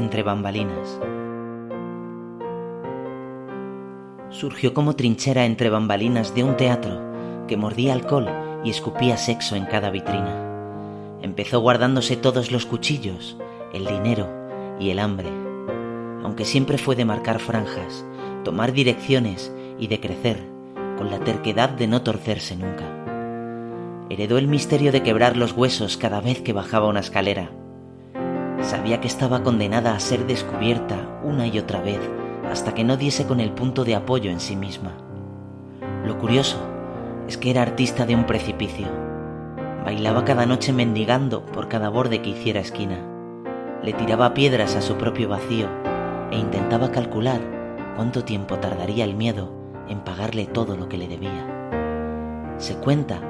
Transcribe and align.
entre 0.00 0.24
bambalinas. 0.24 0.98
Surgió 4.30 4.74
como 4.74 4.96
trinchera 4.96 5.44
entre 5.44 5.70
bambalinas 5.70 6.34
de 6.34 6.42
un 6.42 6.56
teatro 6.56 7.00
que 7.46 7.56
mordía 7.56 7.92
alcohol 7.92 8.28
y 8.64 8.70
escupía 8.70 9.16
sexo 9.16 9.56
en 9.56 9.66
cada 9.66 9.90
vitrina. 9.90 11.18
Empezó 11.22 11.60
guardándose 11.60 12.16
todos 12.16 12.50
los 12.50 12.66
cuchillos, 12.66 13.36
el 13.72 13.86
dinero 13.86 14.28
y 14.80 14.90
el 14.90 14.98
hambre, 14.98 15.28
aunque 16.24 16.44
siempre 16.44 16.78
fue 16.78 16.96
de 16.96 17.04
marcar 17.04 17.38
franjas, 17.38 18.04
tomar 18.44 18.72
direcciones 18.72 19.52
y 19.78 19.88
de 19.88 20.00
crecer, 20.00 20.38
con 20.96 21.10
la 21.10 21.20
terquedad 21.20 21.68
de 21.70 21.86
no 21.86 22.02
torcerse 22.02 22.56
nunca. 22.56 22.84
Heredó 24.08 24.38
el 24.38 24.48
misterio 24.48 24.92
de 24.92 25.02
quebrar 25.02 25.36
los 25.36 25.52
huesos 25.52 25.96
cada 25.96 26.20
vez 26.20 26.40
que 26.40 26.52
bajaba 26.52 26.88
una 26.88 27.00
escalera. 27.00 27.50
Sabía 28.70 29.00
que 29.00 29.08
estaba 29.08 29.42
condenada 29.42 29.96
a 29.96 29.98
ser 29.98 30.28
descubierta 30.28 30.94
una 31.24 31.48
y 31.48 31.58
otra 31.58 31.80
vez 31.80 31.98
hasta 32.48 32.72
que 32.72 32.84
no 32.84 32.96
diese 32.96 33.26
con 33.26 33.40
el 33.40 33.50
punto 33.50 33.84
de 33.84 33.96
apoyo 33.96 34.30
en 34.30 34.38
sí 34.38 34.54
misma. 34.54 34.92
Lo 36.06 36.16
curioso 36.18 36.56
es 37.26 37.36
que 37.36 37.50
era 37.50 37.62
artista 37.62 38.06
de 38.06 38.14
un 38.14 38.26
precipicio. 38.26 38.86
Bailaba 39.84 40.24
cada 40.24 40.46
noche 40.46 40.72
mendigando 40.72 41.44
por 41.46 41.66
cada 41.66 41.88
borde 41.88 42.22
que 42.22 42.30
hiciera 42.30 42.60
esquina. 42.60 43.04
Le 43.82 43.92
tiraba 43.92 44.34
piedras 44.34 44.76
a 44.76 44.82
su 44.82 44.94
propio 44.94 45.28
vacío 45.28 45.66
e 46.30 46.38
intentaba 46.38 46.92
calcular 46.92 47.40
cuánto 47.96 48.22
tiempo 48.22 48.60
tardaría 48.60 49.02
el 49.02 49.16
miedo 49.16 49.50
en 49.88 49.98
pagarle 49.98 50.46
todo 50.46 50.76
lo 50.76 50.88
que 50.88 50.96
le 50.96 51.08
debía. 51.08 52.54
Se 52.58 52.76
cuenta, 52.76 53.20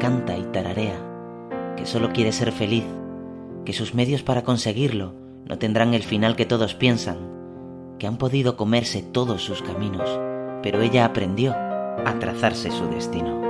canta 0.00 0.36
y 0.36 0.42
tararea 0.46 0.96
que 1.76 1.86
solo 1.86 2.12
quiere 2.12 2.32
ser 2.32 2.50
feliz, 2.50 2.84
que 3.68 3.74
sus 3.74 3.92
medios 3.92 4.22
para 4.22 4.44
conseguirlo 4.44 5.12
no 5.44 5.58
tendrán 5.58 5.92
el 5.92 6.02
final 6.02 6.36
que 6.36 6.46
todos 6.46 6.74
piensan, 6.74 7.18
que 7.98 8.06
han 8.06 8.16
podido 8.16 8.56
comerse 8.56 9.02
todos 9.02 9.44
sus 9.44 9.60
caminos, 9.60 10.08
pero 10.62 10.80
ella 10.80 11.04
aprendió 11.04 11.52
a 11.52 12.16
trazarse 12.18 12.70
su 12.70 12.86
destino. 12.86 13.47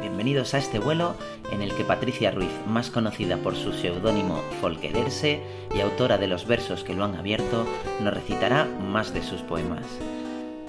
Bienvenidos 0.00 0.54
a 0.54 0.58
este 0.58 0.78
vuelo 0.78 1.14
en 1.52 1.60
el 1.60 1.74
que 1.74 1.84
Patricia 1.84 2.30
Ruiz, 2.30 2.50
más 2.66 2.88
conocida 2.88 3.36
por 3.36 3.54
su 3.54 3.74
seudónimo 3.74 4.40
Folquererse 4.62 5.42
y 5.74 5.80
autora 5.80 6.16
de 6.16 6.26
los 6.26 6.46
versos 6.46 6.84
que 6.84 6.94
lo 6.94 7.04
han 7.04 7.16
abierto, 7.16 7.66
nos 8.00 8.14
recitará 8.14 8.64
más 8.64 9.12
de 9.12 9.22
sus 9.22 9.42
poemas. 9.42 9.84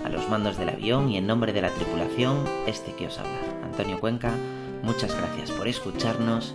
A 0.04 0.10
los 0.10 0.28
mandos 0.28 0.58
del 0.58 0.68
avión 0.68 1.10
y 1.10 1.18
en 1.18 1.28
nombre 1.28 1.54
de 1.54 1.62
la 1.62 1.70
tripulación, 1.70 2.44
este 2.68 2.92
que 2.92 3.08
os 3.08 3.18
habla, 3.18 3.40
Antonio 3.64 4.02
Cuenca, 4.02 4.34
muchas 4.84 5.16
gracias 5.16 5.50
por 5.52 5.70
escucharnos 5.70 6.54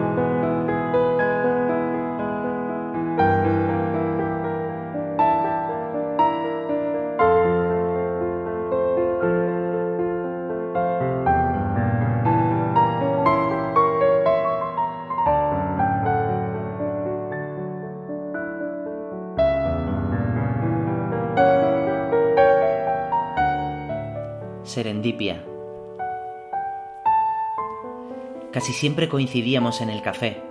Casi 28.52 28.74
siempre 28.74 29.08
coincidíamos 29.08 29.82
en 29.82 29.90
el 29.90 30.02
café, 30.02 30.42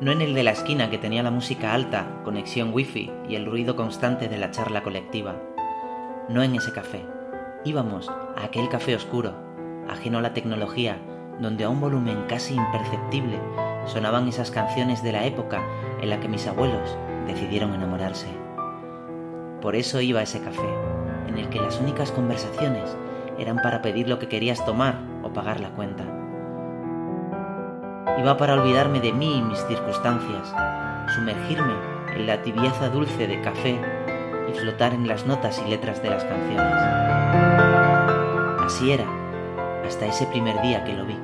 no 0.00 0.10
en 0.10 0.20
el 0.20 0.34
de 0.34 0.42
la 0.42 0.50
esquina 0.50 0.90
que 0.90 0.98
tenía 0.98 1.22
la 1.22 1.30
música 1.30 1.72
alta, 1.72 2.20
conexión 2.24 2.72
wifi 2.72 3.12
y 3.28 3.36
el 3.36 3.46
ruido 3.46 3.76
constante 3.76 4.28
de 4.28 4.38
la 4.38 4.50
charla 4.50 4.82
colectiva. 4.82 5.36
No 6.28 6.42
en 6.42 6.56
ese 6.56 6.72
café. 6.72 7.04
Íbamos 7.64 8.08
a 8.08 8.44
aquel 8.44 8.68
café 8.68 8.96
oscuro, 8.96 9.34
ajeno 9.88 10.18
a 10.18 10.22
la 10.22 10.34
tecnología, 10.34 10.98
donde 11.40 11.62
a 11.62 11.68
un 11.68 11.80
volumen 11.80 12.24
casi 12.28 12.54
imperceptible 12.54 13.38
sonaban 13.86 14.26
esas 14.26 14.50
canciones 14.50 15.02
de 15.04 15.12
la 15.12 15.26
época 15.26 15.62
en 16.00 16.10
la 16.10 16.18
que 16.18 16.28
mis 16.28 16.46
abuelos 16.48 16.96
decidieron 17.28 17.72
enamorarse. 17.72 18.26
Por 19.60 19.76
eso 19.76 20.00
iba 20.00 20.18
a 20.18 20.24
ese 20.24 20.40
café, 20.40 20.68
en 21.28 21.38
el 21.38 21.48
que 21.50 21.60
las 21.60 21.80
únicas 21.80 22.10
conversaciones 22.10 22.96
eran 23.38 23.56
para 23.56 23.82
pedir 23.82 24.08
lo 24.08 24.18
que 24.18 24.28
querías 24.28 24.64
tomar 24.64 24.98
o 25.22 25.32
pagar 25.32 25.60
la 25.60 25.70
cuenta. 25.70 26.04
Iba 28.18 28.36
para 28.36 28.54
olvidarme 28.54 29.00
de 29.00 29.12
mí 29.12 29.38
y 29.38 29.42
mis 29.42 29.64
circunstancias, 29.66 30.54
sumergirme 31.14 31.74
en 32.14 32.26
la 32.26 32.42
tibieza 32.42 32.88
dulce 32.88 33.26
de 33.26 33.40
café 33.40 33.80
y 34.48 34.52
flotar 34.58 34.94
en 34.94 35.08
las 35.08 35.26
notas 35.26 35.62
y 35.66 35.70
letras 35.70 36.02
de 36.02 36.10
las 36.10 36.24
canciones. 36.24 36.74
Así 38.64 38.92
era, 38.92 39.06
hasta 39.86 40.06
ese 40.06 40.26
primer 40.26 40.60
día 40.62 40.84
que 40.84 40.92
lo 40.92 41.06
vi. 41.06 41.18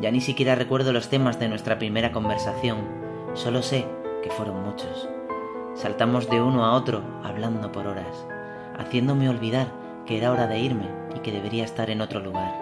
Ya 0.00 0.10
ni 0.10 0.20
siquiera 0.20 0.54
recuerdo 0.54 0.92
los 0.92 1.08
temas 1.08 1.38
de 1.38 1.48
nuestra 1.48 1.78
primera 1.78 2.10
conversación, 2.12 2.78
solo 3.34 3.62
sé 3.62 3.86
que 4.22 4.30
fueron 4.30 4.62
muchos. 4.62 5.08
Saltamos 5.74 6.28
de 6.28 6.40
uno 6.40 6.64
a 6.64 6.72
otro 6.72 7.02
hablando 7.22 7.70
por 7.70 7.86
horas, 7.86 8.26
haciéndome 8.78 9.28
olvidar 9.28 9.68
que 10.10 10.18
era 10.18 10.32
hora 10.32 10.48
de 10.48 10.58
irme 10.58 10.88
y 11.14 11.20
que 11.20 11.30
debería 11.30 11.64
estar 11.64 11.88
en 11.88 12.00
otro 12.00 12.18
lugar. 12.18 12.52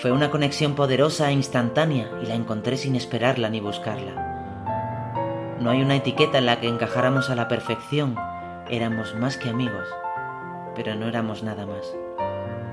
Fue 0.00 0.10
una 0.10 0.32
conexión 0.32 0.74
poderosa 0.74 1.30
e 1.30 1.32
instantánea 1.32 2.10
y 2.20 2.26
la 2.26 2.34
encontré 2.34 2.76
sin 2.76 2.96
esperarla 2.96 3.50
ni 3.50 3.60
buscarla. 3.60 5.54
No 5.60 5.70
hay 5.70 5.82
una 5.82 5.94
etiqueta 5.94 6.38
en 6.38 6.46
la 6.46 6.58
que 6.58 6.66
encajáramos 6.66 7.30
a 7.30 7.36
la 7.36 7.46
perfección, 7.46 8.16
éramos 8.68 9.14
más 9.14 9.36
que 9.36 9.48
amigos, 9.48 9.86
pero 10.74 10.96
no 10.96 11.06
éramos 11.06 11.44
nada 11.44 11.66
más, 11.66 11.94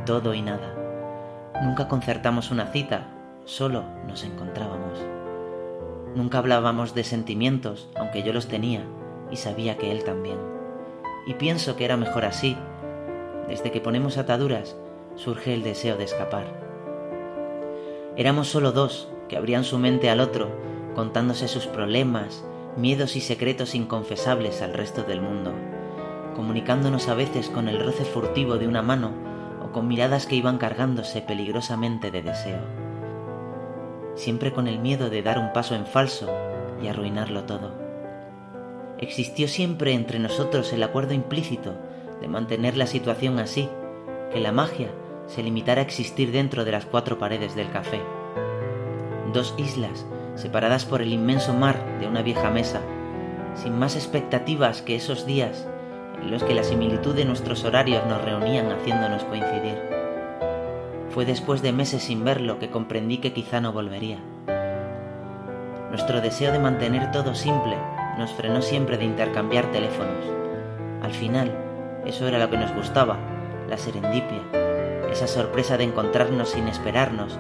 todo 0.08 0.34
y 0.34 0.42
nada. 0.42 0.74
Nunca 1.62 1.88
concertamos 1.88 2.50
una 2.50 2.72
cita, 2.72 3.06
solo 3.46 3.84
nos 4.08 4.24
encontrábamos. 4.24 4.98
Nunca 6.16 6.40
hablábamos 6.40 6.96
de 6.96 7.04
sentimientos, 7.04 7.90
aunque 7.96 8.24
yo 8.24 8.34
los 8.34 8.48
tenía 8.48 8.82
y 9.30 9.36
sabía 9.36 9.78
que 9.78 9.92
él 9.92 10.04
también. 10.04 10.40
Y 11.28 11.36
pienso 11.36 11.76
que 11.76 11.86
era 11.86 11.96
mejor 11.96 12.26
así. 12.26 12.58
Desde 13.48 13.72
que 13.72 13.82
ponemos 13.82 14.18
ataduras, 14.18 14.76
surge 15.16 15.54
el 15.54 15.64
deseo 15.64 15.98
de 15.98 16.04
escapar. 16.04 16.46
Éramos 18.16 18.48
solo 18.48 18.72
dos 18.72 19.10
que 19.28 19.38
abrían 19.38 19.64
su 19.64 19.78
mente 19.78 20.10
al 20.10 20.20
otro, 20.20 20.50
contándose 20.96 21.48
sus 21.48 21.66
problemas, 21.68 22.44
miedos 22.78 23.16
y 23.16 23.22
secretos 23.22 23.76
inconfesables 23.76 24.62
al 24.62 24.74
resto 24.74 25.04
del 25.04 25.22
mundo, 25.22 25.52
comunicándonos 26.36 27.08
a 27.08 27.16
veces 27.16 27.50
con 27.50 27.68
el 27.68 27.84
roce 27.84 28.06
furtivo 28.06 28.58
de 28.58 28.68
una 28.68 28.82
mano 28.82 29.12
o 29.64 29.72
con 29.72 29.88
miradas 29.88 30.26
que 30.26 30.36
iban 30.36 30.58
cargándose 30.58 31.22
peligrosamente 31.22 32.12
de 32.12 32.22
deseo 32.22 32.84
siempre 34.16 34.54
con 34.54 34.68
el 34.68 34.80
miedo 34.80 35.10
de 35.10 35.22
dar 35.22 35.40
un 35.40 35.54
paso 35.54 35.76
en 35.76 35.86
falso 35.86 36.30
y 36.82 36.88
arruinarlo 36.88 37.44
todo. 37.44 37.72
Existió 39.00 39.48
siempre 39.48 39.94
entre 39.94 40.20
nosotros 40.20 40.72
el 40.74 40.84
acuerdo 40.84 41.14
implícito 41.14 41.76
de 42.24 42.30
mantener 42.30 42.78
la 42.78 42.88
situación 42.88 43.38
así, 43.38 43.68
que 44.32 44.40
la 44.40 44.54
magia 44.54 44.88
se 45.28 45.44
limitara 45.44 45.82
a 45.82 45.84
existir 45.84 46.32
dentro 46.32 46.64
de 46.64 46.72
las 46.72 46.86
cuatro 46.86 47.20
paredes 47.20 47.54
del 47.54 47.70
café. 47.70 48.00
Dos 49.34 49.54
islas 49.58 50.06
separadas 50.36 50.86
por 50.86 51.02
el 51.02 51.12
inmenso 51.12 51.54
mar 51.54 52.00
de 52.00 52.08
una 52.08 52.22
vieja 52.22 52.50
mesa, 52.50 52.80
sin 53.56 53.78
más 53.78 53.98
expectativas 53.98 54.82
que 54.82 54.96
esos 54.96 55.26
días 55.26 55.68
en 56.22 56.32
los 56.32 56.44
que 56.44 56.54
la 56.54 56.64
similitud 56.64 57.14
de 57.14 57.26
nuestros 57.26 57.66
horarios 57.66 58.06
nos 58.08 58.24
reunían 58.24 58.72
haciéndonos 58.72 59.26
coincidir. 59.26 59.78
Fue 61.10 61.26
después 61.26 61.62
de 61.62 61.74
meses 61.74 62.04
sin 62.04 62.24
verlo 62.24 62.58
que 62.58 62.70
comprendí 62.70 63.18
que 63.18 63.34
quizá 63.34 63.60
no 63.60 63.74
volvería. 63.74 64.20
Nuestro 65.90 66.22
deseo 66.22 66.54
de 66.54 66.60
mantener 66.60 67.12
todo 67.12 67.36
simple 67.36 67.76
nos 68.18 68.32
frenó 68.32 68.62
siempre 68.62 68.98
de 68.98 69.04
intercambiar 69.04 69.70
teléfonos. 69.74 70.26
Al 71.02 71.12
final, 71.12 71.63
eso 72.06 72.28
era 72.28 72.40
lo 72.40 72.50
que 72.50 72.58
nos 72.58 72.74
gustaba, 72.74 73.18
la 73.70 73.78
serendipia, 73.78 74.42
esa 75.12 75.28
sorpresa 75.28 75.78
de 75.78 75.86
encontrarnos 75.86 76.50
sin 76.50 76.68
esperarnos, 76.68 77.38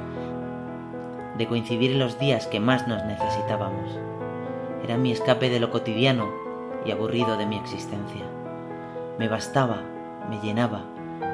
de 1.37 1.47
coincidir 1.47 1.91
en 1.91 1.99
los 1.99 2.19
días 2.19 2.47
que 2.47 2.59
más 2.59 2.87
nos 2.87 3.03
necesitábamos. 3.03 3.97
Era 4.83 4.97
mi 4.97 5.11
escape 5.11 5.49
de 5.49 5.59
lo 5.59 5.71
cotidiano 5.71 6.29
y 6.85 6.91
aburrido 6.91 7.37
de 7.37 7.45
mi 7.45 7.57
existencia. 7.57 8.23
Me 9.17 9.27
bastaba, 9.27 9.81
me 10.29 10.39
llenaba, 10.39 10.81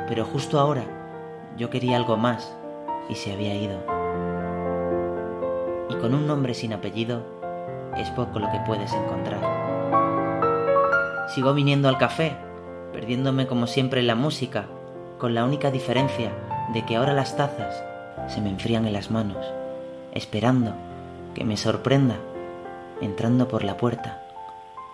pero 0.07 0.25
justo 0.25 0.59
ahora 0.59 0.83
yo 1.57 1.69
quería 1.69 1.97
algo 1.97 2.17
más 2.17 2.55
y 3.09 3.15
se 3.15 3.33
había 3.33 3.55
ido. 3.55 3.79
Y 5.89 5.95
con 5.95 6.13
un 6.13 6.27
nombre 6.27 6.53
sin 6.53 6.73
apellido 6.73 7.23
es 7.97 8.09
poco 8.11 8.39
lo 8.39 8.49
que 8.51 8.59
puedes 8.65 8.93
encontrar. 8.93 9.41
Sigo 11.33 11.53
viniendo 11.53 11.89
al 11.89 11.97
café, 11.97 12.37
perdiéndome 12.93 13.47
como 13.47 13.67
siempre 13.67 14.01
en 14.01 14.07
la 14.07 14.15
música, 14.15 14.67
con 15.17 15.33
la 15.33 15.43
única 15.43 15.71
diferencia 15.71 16.31
de 16.73 16.85
que 16.85 16.95
ahora 16.95 17.13
las 17.13 17.35
tazas 17.35 17.83
se 18.27 18.41
me 18.41 18.49
enfrían 18.49 18.85
en 18.85 18.93
las 18.93 19.11
manos, 19.11 19.45
esperando 20.13 20.73
que 21.35 21.43
me 21.43 21.57
sorprenda 21.57 22.15
entrando 23.01 23.47
por 23.47 23.63
la 23.63 23.77
puerta 23.77 24.21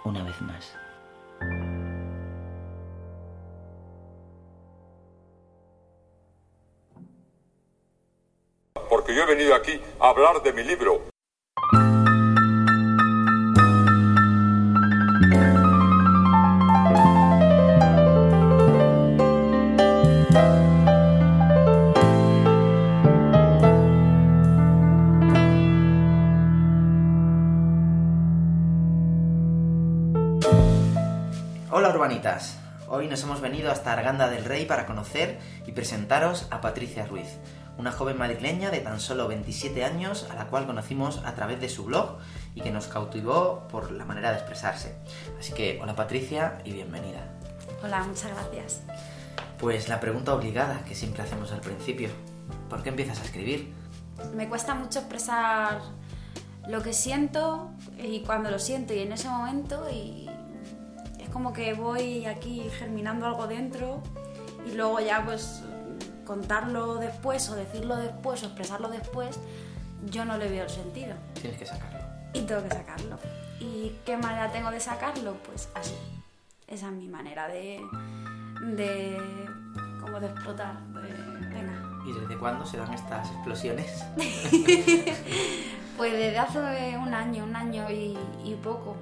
una 0.03 0.23
vez 0.23 0.41
más. 0.41 0.75
porque 8.89 9.13
yo 9.13 9.23
he 9.23 9.25
venido 9.25 9.53
aquí 9.53 9.79
a 9.99 10.09
hablar 10.09 10.41
de 10.41 10.53
mi 10.53 10.63
libro. 10.63 11.14
Urbanitas, 32.05 32.59
hoy 32.87 33.07
nos 33.07 33.23
hemos 33.23 33.41
venido 33.41 33.71
hasta 33.71 33.91
Arganda 33.91 34.29
del 34.29 34.45
Rey 34.45 34.65
para 34.65 34.85
conocer 34.85 35.39
y 35.65 35.71
presentaros 35.71 36.45
a 36.51 36.61
Patricia 36.61 37.07
Ruiz, 37.07 37.39
una 37.79 37.91
joven 37.91 38.15
madrileña 38.15 38.69
de 38.69 38.81
tan 38.81 38.99
solo 38.99 39.27
27 39.27 39.83
años 39.83 40.27
a 40.29 40.35
la 40.35 40.45
cual 40.45 40.67
conocimos 40.67 41.23
a 41.25 41.33
través 41.33 41.59
de 41.59 41.67
su 41.67 41.85
blog 41.85 42.19
y 42.53 42.61
que 42.61 42.69
nos 42.69 42.85
cautivó 42.85 43.67
por 43.71 43.91
la 43.91 44.05
manera 44.05 44.29
de 44.29 44.37
expresarse. 44.37 44.95
Así 45.39 45.53
que, 45.53 45.79
hola 45.81 45.95
Patricia 45.95 46.59
y 46.63 46.73
bienvenida. 46.73 47.27
Hola, 47.83 48.03
muchas 48.03 48.31
gracias. 48.33 48.83
Pues 49.57 49.89
la 49.89 49.99
pregunta 49.99 50.35
obligada 50.35 50.85
que 50.85 50.93
siempre 50.93 51.23
hacemos 51.23 51.51
al 51.53 51.61
principio, 51.61 52.09
¿por 52.69 52.83
qué 52.83 52.89
empiezas 52.89 53.19
a 53.19 53.23
escribir? 53.23 53.73
Me 54.35 54.47
cuesta 54.47 54.75
mucho 54.75 54.99
expresar 54.99 55.81
lo 56.67 56.83
que 56.83 56.93
siento 56.93 57.71
y 57.97 58.19
cuando 58.19 58.51
lo 58.51 58.59
siento 58.59 58.93
y 58.93 58.99
en 58.99 59.11
ese 59.11 59.27
momento 59.27 59.87
y 59.91 60.24
como 61.35 61.51
que 61.51 61.73
voy 61.73 62.25
aquí 62.27 62.69
germinando 62.79 63.25
algo 63.25 63.45
dentro 63.45 64.01
y 64.65 64.71
luego 64.71 65.01
ya 65.01 65.21
pues 65.25 65.63
contarlo 66.23 66.95
después 66.95 67.49
o 67.49 67.55
decirlo 67.55 67.97
después 67.97 68.41
o 68.43 68.45
expresarlo 68.45 68.87
después, 68.87 69.37
yo 70.05 70.23
no 70.23 70.37
le 70.37 70.47
veo 70.47 70.63
el 70.63 70.69
sentido. 70.69 71.13
Tienes 71.33 71.59
que 71.59 71.65
sacarlo. 71.65 71.99
Y 72.31 72.39
tengo 72.43 72.63
que 72.63 72.69
sacarlo. 72.69 73.19
¿Y 73.59 73.97
qué 74.05 74.15
manera 74.15 74.49
tengo 74.49 74.71
de 74.71 74.79
sacarlo? 74.79 75.33
Pues 75.45 75.67
así. 75.75 75.97
Esa 76.69 76.87
es 76.87 76.93
mi 76.93 77.09
manera 77.09 77.49
de. 77.49 77.81
de. 78.61 79.17
como 79.99 80.21
de 80.21 80.27
explotar. 80.27 80.77
venga. 80.93 82.01
¿Y 82.07 82.13
desde 82.13 82.37
cuándo 82.37 82.65
se 82.65 82.77
dan 82.77 82.93
estas 82.93 83.29
explosiones? 83.29 84.05
pues 85.97 86.13
desde 86.13 86.37
hace 86.37 86.59
un 86.97 87.13
año, 87.13 87.43
un 87.43 87.57
año 87.57 87.91
y, 87.91 88.17
y 88.45 88.55
poco. 88.63 88.95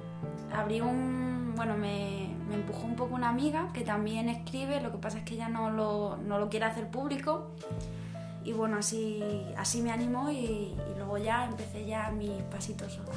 Abrí 0.52 0.80
un. 0.80 1.33
Bueno, 1.54 1.76
me 1.76 2.34
me 2.48 2.54
empujó 2.56 2.86
un 2.86 2.96
poco 2.96 3.14
una 3.14 3.28
amiga 3.28 3.70
que 3.72 3.82
también 3.82 4.28
escribe, 4.28 4.80
lo 4.80 4.92
que 4.92 4.98
pasa 4.98 5.18
es 5.18 5.24
que 5.24 5.34
ella 5.34 5.48
no 5.48 5.70
lo, 5.70 6.16
no 6.18 6.38
lo 6.38 6.48
quiere 6.48 6.66
hacer 6.66 6.88
público. 6.88 7.50
Y 8.44 8.52
bueno, 8.52 8.78
así, 8.78 9.22
así 9.56 9.80
me 9.80 9.90
animó 9.90 10.30
y, 10.30 10.76
luego 10.96 11.16
ya 11.18 11.46
empecé 11.46 11.86
ya 11.86 12.10
mis 12.10 12.42
pasitos 12.44 12.92
sola. 12.92 13.12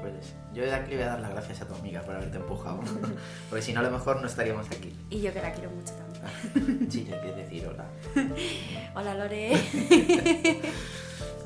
Pues 0.00 0.34
yo 0.52 0.64
de 0.64 0.74
aquí 0.74 0.94
voy 0.94 1.02
a 1.02 1.06
dar 1.06 1.20
las 1.20 1.30
gracias 1.30 1.62
a 1.62 1.66
tu 1.66 1.74
amiga 1.74 2.02
por 2.02 2.14
haberte 2.14 2.36
empujado, 2.36 2.80
porque 3.48 3.62
si 3.62 3.72
no 3.72 3.80
a 3.80 3.82
lo 3.84 3.90
mejor 3.90 4.20
no 4.20 4.26
estaríamos 4.26 4.66
aquí. 4.66 4.94
Y 5.08 5.22
yo 5.22 5.32
que 5.32 5.40
la 5.40 5.52
quiero 5.52 5.70
mucho 5.70 5.94
también. 5.94 6.90
sí, 6.90 7.06
ya 7.08 7.18
quieres 7.20 7.36
decir 7.36 7.66
hola. 7.66 7.86
hola 8.94 9.14
Lore. 9.14 9.52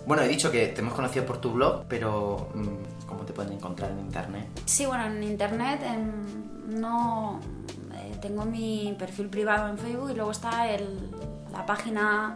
bueno, 0.08 0.22
he 0.22 0.28
dicho 0.28 0.50
que 0.50 0.68
te 0.68 0.80
hemos 0.80 0.94
conocido 0.94 1.26
por 1.26 1.38
tu 1.38 1.52
blog, 1.52 1.84
pero 1.86 2.48
mm, 2.54 3.06
¿cómo 3.06 3.24
te 3.24 3.34
pueden 3.34 3.52
encontrar 3.52 3.90
en 3.90 3.98
internet? 3.98 4.46
Sí, 4.64 4.86
bueno, 4.86 5.04
en 5.04 5.22
internet 5.22 5.80
no 6.66 7.38
eh, 7.94 8.16
tengo 8.20 8.46
mi 8.46 8.96
perfil 8.98 9.28
privado 9.28 9.68
en 9.68 9.76
Facebook 9.76 10.10
y 10.10 10.14
luego 10.14 10.30
está 10.30 10.66
el, 10.70 11.10
la 11.52 11.66
página 11.66 12.34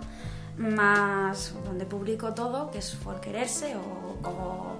más 0.58 1.54
donde 1.64 1.86
publico 1.86 2.34
todo, 2.34 2.70
que 2.70 2.78
es 2.78 2.94
por 2.96 3.22
quererse 3.22 3.74
o 3.74 4.20
como 4.20 4.76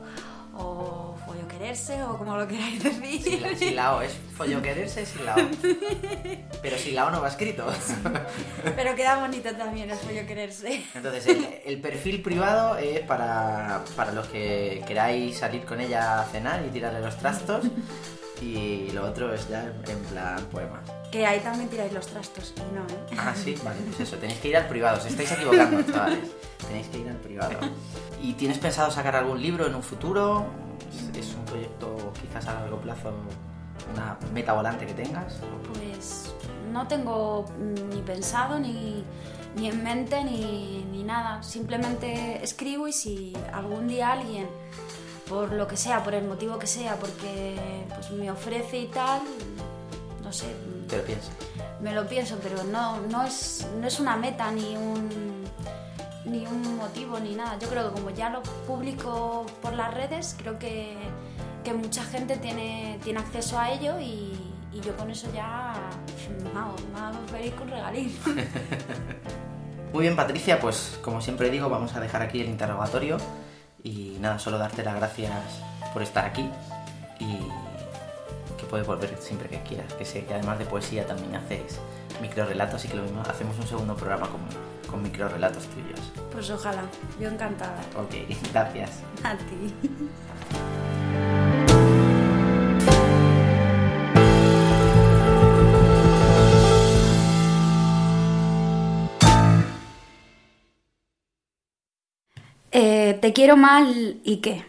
quererse 1.53 2.03
o 2.03 2.17
como 2.19 2.37
lo 2.37 2.47
queráis 2.49 2.83
decir. 2.83 3.23
Sin 3.23 3.43
la, 3.43 3.57
sin 3.57 3.77
la 3.77 3.97
O, 3.97 4.03
es 4.03 4.13
follo 4.37 4.63
quererse 4.63 5.05
sin 5.07 5.25
la 5.25 5.37
O. 5.37 5.41
Pero 6.63 6.79
sin 6.79 6.95
la 6.95 7.07
O 7.07 7.11
no 7.11 7.21
va 7.21 7.29
escrito. 7.29 7.67
Pero 8.77 8.95
queda 8.95 9.21
bonito 9.21 9.55
también 9.55 9.91
el 9.91 9.97
follo 9.97 10.27
quererse. 10.27 10.85
Entonces, 10.95 11.27
el, 11.27 11.61
el 11.65 11.81
perfil 11.81 12.23
privado 12.23 12.77
es 12.79 13.01
para, 13.01 13.85
para 13.97 14.13
los 14.13 14.27
que 14.29 14.83
queráis 14.87 15.39
salir 15.39 15.65
con 15.65 15.81
ella 15.81 16.21
a 16.21 16.25
cenar 16.27 16.65
y 16.67 16.71
tirarle 16.71 17.01
los 17.01 17.17
trastos. 17.19 17.67
Y 18.41 18.91
lo 18.93 19.05
otro 19.05 19.33
es 19.33 19.49
ya 19.49 19.65
en 19.65 19.99
plan 20.11 20.45
poemas. 20.51 21.02
Que 21.13 21.27
ahí 21.27 21.41
también 21.41 21.69
tiráis 21.69 21.93
los 21.93 22.07
trastos 22.07 22.55
y 22.57 22.75
no, 22.75 22.81
¿eh? 22.81 23.17
Ah, 23.19 23.35
sí, 23.37 23.55
vale, 23.63 23.79
pues 23.87 24.01
eso, 24.01 24.17
tenéis 24.17 24.41
que 24.41 24.49
ir 24.49 24.57
al 24.57 24.67
privado, 24.67 24.99
os 24.99 25.05
estáis 25.05 25.31
equivocando, 25.31 25.83
chavales. 25.93 26.31
Tenéis 26.67 26.89
que 26.89 26.99
ir 27.01 27.09
al 27.11 27.17
privado. 27.17 27.59
¿Y 28.23 28.33
tienes 28.33 28.59
pensado 28.59 28.91
sacar 28.91 29.15
algún 29.17 29.41
libro 29.41 29.67
en 29.67 29.75
un 29.75 29.83
futuro? 29.83 30.47
¿Es 31.15 31.35
un 31.35 31.45
proyecto 31.45 32.13
quizás 32.21 32.47
a 32.49 32.55
largo 32.55 32.81
plazo, 32.81 33.13
una 33.93 34.17
meta 34.33 34.55
volante 34.55 34.87
que 34.87 34.95
tengas? 34.95 35.35
Pues 35.75 36.35
no 36.73 36.89
tengo 36.89 37.45
ni 37.59 38.01
pensado 38.01 38.59
ni, 38.59 39.05
ni 39.57 39.69
en 39.69 39.85
mente 39.85 40.25
ni, 40.25 40.87
ni 40.91 41.03
nada. 41.05 41.43
Simplemente 41.43 42.43
escribo 42.43 42.89
y 42.89 42.93
si 42.95 43.37
algún 43.53 43.87
día 43.87 44.13
alguien, 44.13 44.49
por 45.29 45.53
lo 45.53 45.69
que 45.69 45.77
sea, 45.77 46.03
por 46.03 46.15
el 46.15 46.27
motivo 46.27 46.59
que 46.59 46.67
sea, 46.67 46.97
porque 46.97 47.85
pues 47.95 48.11
me 48.13 48.31
ofrece 48.31 48.79
y 48.79 48.87
tal, 48.87 49.21
no 50.23 50.33
sé, 50.33 50.47
Te 50.93 50.99
lo 50.99 51.05
piensas. 51.05 51.31
me 51.81 51.95
lo 51.95 52.07
pienso, 52.07 52.39
pero 52.43 52.65
no, 52.65 53.01
no, 53.09 53.25
es, 53.25 53.67
no 53.81 53.87
es 53.87 53.99
una 53.99 54.15
meta 54.15 54.51
ni 54.53 54.77
un, 54.77 55.43
ni 56.27 56.47
un 56.47 56.77
motivo 56.77 57.19
ni 57.19 57.35
nada. 57.35 57.59
Yo 57.59 57.67
creo 57.69 57.89
que 57.89 57.99
como 57.99 58.11
ya 58.11 58.29
lo 58.29 58.43
publico 58.67 59.47
por 59.63 59.73
las 59.73 59.95
redes, 59.95 60.37
creo 60.39 60.59
que, 60.59 60.99
que 61.65 61.73
mucha 61.73 62.05
gente 62.05 62.37
tiene, 62.37 63.01
tiene 63.03 63.21
acceso 63.21 63.59
a 63.59 63.71
ello 63.71 63.99
y, 63.99 64.39
y 64.71 64.81
yo 64.83 64.95
con 64.99 65.11
eso 65.11 65.29
ya, 65.35 65.73
vamos, 66.53 66.83
me 66.93 67.01
hago 67.01 67.27
feliz 67.29 67.55
con 67.55 67.71
regalín. 67.71 68.15
Muy 69.95 70.03
bien, 70.03 70.15
Patricia, 70.15 70.61
pues 70.61 70.99
como 71.03 71.23
siempre 71.23 71.49
digo, 71.49 71.71
vamos 71.71 71.95
a 71.95 72.01
dejar 72.01 72.21
aquí 72.21 72.43
el 72.43 72.51
interrogatorio. 72.51 73.17
Y 73.83 74.19
nada, 74.21 74.39
solo 74.39 74.59
darte 74.59 74.85
las 74.85 74.97
gracias 74.97 75.33
por 75.95 76.03
estar 76.03 76.27
aquí. 76.27 76.51
Y 77.19 77.39
puedes 78.73 78.87
volver 78.87 79.15
siempre 79.21 79.51
que 79.51 79.61
quieras. 79.65 79.93
Que 79.93 80.07
sé 80.07 80.25
que 80.25 80.33
además 80.33 80.59
de 80.59 80.65
poesía 80.65 81.07
también 81.07 81.37
haces 81.37 81.79
microrelatos 82.23 82.83
y 82.87 82.89
que 82.89 82.97
lo 82.97 83.03
mismo 83.03 83.21
hacemos 83.21 83.59
un 83.59 83.67
segundo 83.67 83.95
programa 83.95 84.27
con, 84.31 84.41
con 84.91 85.03
microrelatos 85.03 85.67
tuyos. 85.67 86.01
Pues 86.33 86.49
ojalá, 86.49 86.83
yo 87.21 87.29
encantada. 87.29 87.83
Ok, 87.97 88.15
gracias. 88.51 89.03
A 89.25 89.37
ti. 89.37 89.75
Eh, 102.71 103.19
te 103.21 103.35
quiero 103.35 103.59
mal 103.59 104.17
y 104.25 104.39
qué. 104.39 104.65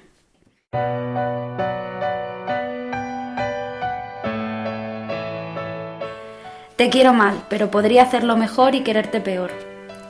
Te 6.75 6.89
quiero 6.89 7.13
mal, 7.13 7.43
pero 7.49 7.69
podría 7.69 8.01
hacerlo 8.01 8.35
mejor 8.35 8.73
y 8.73 8.81
quererte 8.81 9.21
peor. 9.21 9.51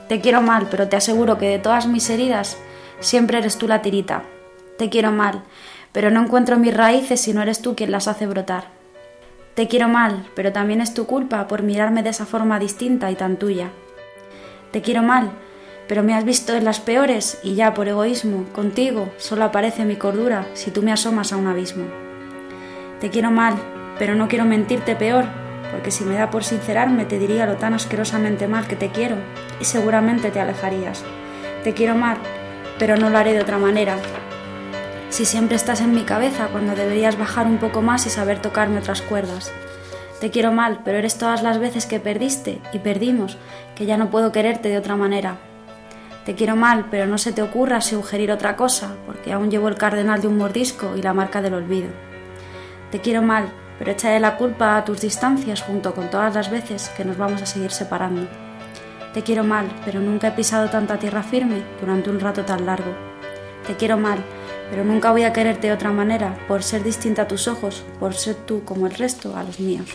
Te 0.08 0.22
quiero 0.22 0.40
mal, 0.40 0.68
pero 0.70 0.88
te 0.88 0.96
aseguro 0.96 1.36
que 1.36 1.48
de 1.48 1.58
todas 1.58 1.86
mis 1.86 2.08
heridas 2.08 2.56
siempre 3.00 3.36
eres 3.36 3.58
tú 3.58 3.68
la 3.68 3.82
tirita. 3.82 4.22
Te 4.78 4.88
quiero 4.88 5.12
mal, 5.12 5.42
pero 5.92 6.10
no 6.10 6.22
encuentro 6.22 6.56
mis 6.56 6.74
raíces 6.74 7.20
si 7.20 7.34
no 7.34 7.42
eres 7.42 7.60
tú 7.60 7.76
quien 7.76 7.90
las 7.90 8.08
hace 8.08 8.26
brotar. 8.26 8.64
Te 9.54 9.68
quiero 9.68 9.88
mal, 9.88 10.26
pero 10.34 10.52
también 10.52 10.80
es 10.80 10.94
tu 10.94 11.04
culpa 11.04 11.46
por 11.48 11.62
mirarme 11.62 12.02
de 12.02 12.10
esa 12.10 12.24
forma 12.24 12.58
distinta 12.58 13.10
y 13.10 13.14
tan 13.14 13.36
tuya. 13.36 13.68
Te 14.72 14.80
quiero 14.80 15.02
mal, 15.02 15.32
pero 15.86 16.02
me 16.02 16.14
has 16.14 16.24
visto 16.24 16.54
en 16.54 16.64
las 16.64 16.80
peores 16.80 17.38
y 17.42 17.56
ya 17.56 17.74
por 17.74 17.88
egoísmo, 17.88 18.46
contigo 18.54 19.10
solo 19.18 19.44
aparece 19.44 19.84
mi 19.84 19.96
cordura 19.96 20.46
si 20.54 20.70
tú 20.70 20.80
me 20.80 20.92
asomas 20.92 21.30
a 21.30 21.36
un 21.36 21.46
abismo. 21.46 21.84
Te 23.00 23.10
quiero 23.10 23.30
mal, 23.30 23.54
pero 23.98 24.14
no 24.14 24.28
quiero 24.28 24.46
mentirte 24.46 24.96
peor, 24.96 25.43
porque 25.74 25.90
si 25.90 26.04
me 26.04 26.14
da 26.14 26.30
por 26.30 26.44
sincerarme 26.44 27.04
te 27.04 27.18
diría 27.18 27.46
lo 27.46 27.56
tan 27.56 27.74
asquerosamente 27.74 28.46
mal 28.46 28.68
que 28.68 28.76
te 28.76 28.90
quiero 28.90 29.16
y 29.60 29.64
seguramente 29.64 30.30
te 30.30 30.38
alejarías. 30.38 31.02
Te 31.64 31.74
quiero 31.74 31.96
mal, 31.96 32.16
pero 32.78 32.96
no 32.96 33.10
lo 33.10 33.18
haré 33.18 33.32
de 33.32 33.40
otra 33.40 33.58
manera. 33.58 33.96
Si 35.10 35.24
siempre 35.24 35.56
estás 35.56 35.80
en 35.80 35.92
mi 35.92 36.02
cabeza 36.02 36.46
cuando 36.52 36.76
deberías 36.76 37.18
bajar 37.18 37.48
un 37.48 37.58
poco 37.58 37.82
más 37.82 38.06
y 38.06 38.10
saber 38.10 38.40
tocarme 38.40 38.78
otras 38.78 39.02
cuerdas. 39.02 39.50
Te 40.20 40.30
quiero 40.30 40.52
mal, 40.52 40.78
pero 40.84 40.98
eres 40.98 41.18
todas 41.18 41.42
las 41.42 41.58
veces 41.58 41.86
que 41.86 41.98
perdiste 41.98 42.60
y 42.72 42.78
perdimos, 42.78 43.36
que 43.74 43.84
ya 43.84 43.96
no 43.96 44.10
puedo 44.10 44.30
quererte 44.30 44.68
de 44.68 44.78
otra 44.78 44.94
manera. 44.94 45.38
Te 46.24 46.36
quiero 46.36 46.54
mal, 46.54 46.86
pero 46.88 47.06
no 47.06 47.18
se 47.18 47.32
te 47.32 47.42
ocurra 47.42 47.80
sugerir 47.80 48.30
otra 48.30 48.54
cosa, 48.54 48.94
porque 49.06 49.32
aún 49.32 49.50
llevo 49.50 49.66
el 49.66 49.74
cardenal 49.74 50.20
de 50.20 50.28
un 50.28 50.38
mordisco 50.38 50.94
y 50.96 51.02
la 51.02 51.14
marca 51.14 51.42
del 51.42 51.54
olvido. 51.54 51.88
Te 52.92 53.00
quiero 53.00 53.22
mal, 53.22 53.48
pero 53.78 53.90
échale 53.90 54.20
la 54.20 54.36
culpa 54.36 54.76
a 54.76 54.84
tus 54.84 55.00
distancias 55.00 55.62
junto 55.62 55.94
con 55.94 56.10
todas 56.10 56.34
las 56.34 56.50
veces 56.50 56.90
que 56.96 57.04
nos 57.04 57.16
vamos 57.16 57.42
a 57.42 57.46
seguir 57.46 57.70
separando. 57.70 58.28
Te 59.12 59.22
quiero 59.22 59.44
mal, 59.44 59.68
pero 59.84 60.00
nunca 60.00 60.28
he 60.28 60.32
pisado 60.32 60.70
tanta 60.70 60.98
tierra 60.98 61.22
firme 61.22 61.62
durante 61.80 62.10
un 62.10 62.20
rato 62.20 62.44
tan 62.44 62.66
largo. 62.66 62.92
Te 63.66 63.74
quiero 63.76 63.96
mal, 63.96 64.18
pero 64.70 64.84
nunca 64.84 65.12
voy 65.12 65.22
a 65.22 65.32
quererte 65.32 65.68
de 65.68 65.72
otra 65.72 65.92
manera, 65.92 66.36
por 66.48 66.62
ser 66.62 66.82
distinta 66.82 67.22
a 67.22 67.28
tus 67.28 67.48
ojos, 67.48 67.84
por 68.00 68.14
ser 68.14 68.34
tú 68.34 68.64
como 68.64 68.86
el 68.86 68.94
resto 68.94 69.36
a 69.36 69.42
los 69.42 69.60
míos. 69.60 69.88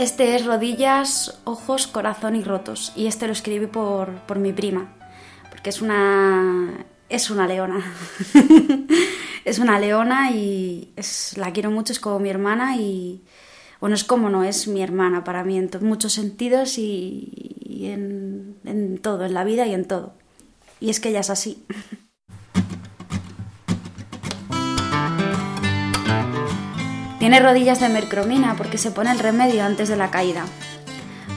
Este 0.00 0.34
es 0.34 0.46
rodillas, 0.46 1.38
ojos, 1.44 1.86
corazón 1.86 2.34
y 2.34 2.42
rotos. 2.42 2.90
Y 2.96 3.06
este 3.06 3.26
lo 3.26 3.34
escribí 3.34 3.66
por, 3.66 4.14
por 4.20 4.38
mi 4.38 4.50
prima, 4.50 4.94
porque 5.60 5.68
es 5.68 5.82
una, 5.82 6.86
es 7.10 7.28
una 7.28 7.46
leona. 7.46 7.84
es 9.44 9.58
una 9.58 9.78
leona 9.78 10.30
y 10.30 10.90
es, 10.96 11.36
la 11.36 11.52
quiero 11.52 11.70
mucho, 11.70 11.92
es 11.92 12.00
como 12.00 12.18
mi 12.18 12.30
hermana 12.30 12.76
y, 12.76 13.20
bueno, 13.78 13.94
es 13.94 14.02
como 14.02 14.30
no, 14.30 14.42
es 14.42 14.68
mi 14.68 14.82
hermana 14.82 15.22
para 15.22 15.44
mí 15.44 15.58
en 15.58 15.68
muchos 15.82 16.14
sentidos 16.14 16.78
y, 16.78 17.58
y 17.60 17.88
en, 17.90 18.56
en 18.64 18.96
todo, 18.96 19.26
en 19.26 19.34
la 19.34 19.44
vida 19.44 19.66
y 19.66 19.74
en 19.74 19.84
todo. 19.84 20.14
Y 20.80 20.88
es 20.88 20.98
que 20.98 21.10
ella 21.10 21.20
es 21.20 21.28
así. 21.28 21.62
Tiene 27.18 27.38
rodillas 27.38 27.80
de 27.80 27.90
mercromina 27.90 28.56
porque 28.56 28.78
se 28.78 28.92
pone 28.92 29.12
el 29.12 29.18
remedio 29.18 29.62
antes 29.62 29.90
de 29.90 29.96
la 29.96 30.10
caída. 30.10 30.46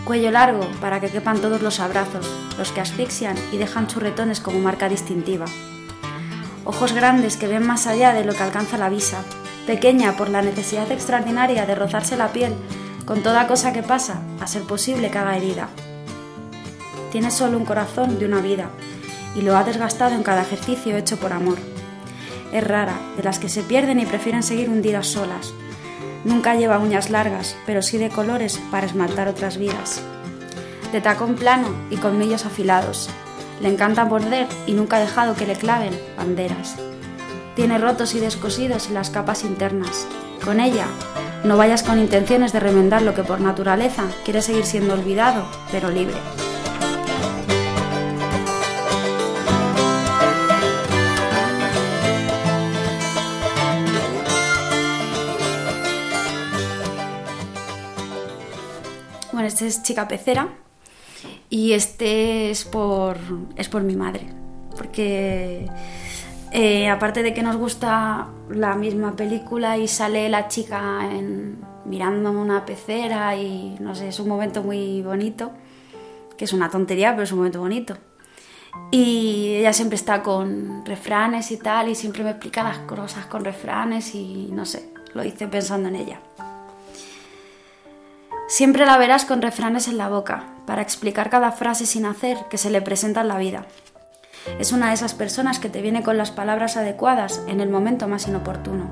Cuello 0.05 0.31
largo 0.31 0.67
para 0.81 0.99
que 0.99 1.09
quepan 1.09 1.39
todos 1.39 1.61
los 1.61 1.79
abrazos, 1.79 2.29
los 2.57 2.73
que 2.73 2.81
asfixian 2.81 3.37
y 3.53 3.57
dejan 3.57 3.87
churretones 3.87 4.41
como 4.41 4.59
marca 4.59 4.89
distintiva. 4.89 5.45
Ojos 6.65 6.91
grandes 6.91 7.37
que 7.37 7.47
ven 7.47 7.65
más 7.65 7.87
allá 7.87 8.13
de 8.13 8.25
lo 8.25 8.33
que 8.33 8.43
alcanza 8.43 8.77
la 8.77 8.89
vista. 8.89 9.19
Pequeña 9.65 10.17
por 10.17 10.29
la 10.29 10.41
necesidad 10.41 10.91
extraordinaria 10.91 11.65
de 11.65 11.75
rozarse 11.75 12.17
la 12.17 12.33
piel 12.33 12.53
con 13.05 13.23
toda 13.23 13.47
cosa 13.47 13.71
que 13.71 13.81
pasa, 13.81 14.21
a 14.41 14.47
ser 14.47 14.63
posible 14.63 15.09
que 15.09 15.17
haga 15.17 15.37
herida. 15.37 15.69
Tiene 17.11 17.31
solo 17.31 17.57
un 17.57 17.65
corazón 17.65 18.19
de 18.19 18.25
una 18.25 18.41
vida 18.41 18.69
y 19.35 19.41
lo 19.41 19.55
ha 19.55 19.63
desgastado 19.63 20.15
en 20.15 20.23
cada 20.23 20.41
ejercicio 20.41 20.97
hecho 20.97 21.17
por 21.17 21.31
amor. 21.31 21.57
Es 22.51 22.63
rara, 22.65 22.99
de 23.15 23.23
las 23.23 23.39
que 23.39 23.49
se 23.49 23.61
pierden 23.61 23.99
y 23.99 24.05
prefieren 24.05 24.43
seguir 24.43 24.69
hundidas 24.69 25.07
solas. 25.07 25.53
Nunca 26.25 26.55
lleva 26.55 26.79
uñas 26.79 27.09
largas, 27.09 27.55
pero 27.65 27.81
sí 27.81 27.97
de 27.97 28.09
colores 28.09 28.61
para 28.71 28.85
esmaltar 28.85 29.27
otras 29.27 29.57
vidas. 29.57 30.01
De 30.91 31.01
tacón 31.01 31.35
plano 31.35 31.67
y 31.89 31.97
colmillos 31.97 32.45
afilados. 32.45 33.09
Le 33.61 33.69
encanta 33.69 34.05
morder 34.05 34.47
y 34.65 34.73
nunca 34.73 34.97
ha 34.97 35.01
dejado 35.01 35.35
que 35.35 35.45
le 35.45 35.55
claven 35.55 35.97
banderas. 36.17 36.75
Tiene 37.55 37.77
rotos 37.77 38.15
y 38.15 38.19
descosidos 38.19 38.89
las 38.89 39.09
capas 39.09 39.43
internas. 39.43 40.07
Con 40.43 40.59
ella, 40.59 40.85
no 41.43 41.57
vayas 41.57 41.83
con 41.83 41.99
intenciones 41.99 42.53
de 42.53 42.59
remendar 42.59 43.01
lo 43.01 43.13
que 43.13 43.23
por 43.23 43.41
naturaleza 43.41 44.03
quiere 44.23 44.41
seguir 44.41 44.65
siendo 44.65 44.93
olvidado, 44.93 45.43
pero 45.71 45.89
libre. 45.89 46.15
Este 59.53 59.67
es 59.67 59.83
Chica 59.83 60.07
Pecera 60.07 60.47
y 61.49 61.73
este 61.73 62.49
es 62.51 62.65
por, 62.65 63.17
es 63.55 63.69
por 63.69 63.83
mi 63.83 63.95
madre, 63.95 64.25
porque 64.77 65.67
Eh, 66.55 66.87
aparte 66.87 67.23
de 67.23 67.33
que 67.33 67.41
nos 67.41 67.55
gusta 67.57 68.27
la 68.51 68.75
misma 68.75 69.15
película 69.15 69.75
y 69.79 69.87
sale 69.87 70.29
la 70.29 70.47
chica 70.49 70.99
en- 71.11 71.57
mirando 71.85 72.29
una 72.29 72.63
pecera 72.63 73.35
y 73.35 73.75
no 73.79 73.95
sé, 73.95 74.09
es 74.09 74.19
un 74.19 74.27
momento 74.27 74.61
muy 74.61 75.01
bonito, 75.01 75.49
que 76.37 76.45
es 76.45 76.53
una 76.53 76.69
tontería, 76.69 77.09
pero 77.13 77.23
es 77.23 77.31
un 77.31 77.39
momento 77.39 77.59
bonito. 77.59 77.97
Y 78.91 79.55
ella 79.57 79.73
siempre 79.73 79.95
está 79.95 80.21
con 80.21 80.85
refranes 80.85 81.49
y 81.49 81.57
tal, 81.57 81.89
y 81.89 81.95
siempre 81.95 82.23
me 82.23 82.29
explica 82.29 82.61
las 82.61 82.77
cosas 82.85 83.25
con 83.25 83.43
refranes 83.43 84.13
y 84.13 84.49
no 84.51 84.65
sé, 84.65 84.93
lo 85.15 85.23
hice 85.23 85.47
pensando 85.47 85.89
en 85.89 85.95
ella. 85.95 86.19
Siempre 88.47 88.85
la 88.85 88.97
verás 88.97 89.25
con 89.25 89.41
refranes 89.41 89.87
en 89.87 89.97
la 89.97 90.09
boca, 90.09 90.43
para 90.65 90.81
explicar 90.81 91.29
cada 91.29 91.51
frase 91.51 91.85
sin 91.85 92.05
hacer 92.05 92.37
que 92.49 92.57
se 92.57 92.69
le 92.69 92.81
presenta 92.81 93.21
en 93.21 93.29
la 93.29 93.37
vida. 93.37 93.65
Es 94.59 94.73
una 94.73 94.89
de 94.89 94.93
esas 94.93 95.13
personas 95.13 95.59
que 95.59 95.69
te 95.69 95.81
viene 95.81 96.03
con 96.03 96.17
las 96.17 96.31
palabras 96.31 96.75
adecuadas 96.75 97.41
en 97.47 97.61
el 97.61 97.69
momento 97.69 98.07
más 98.07 98.27
inoportuno. 98.27 98.89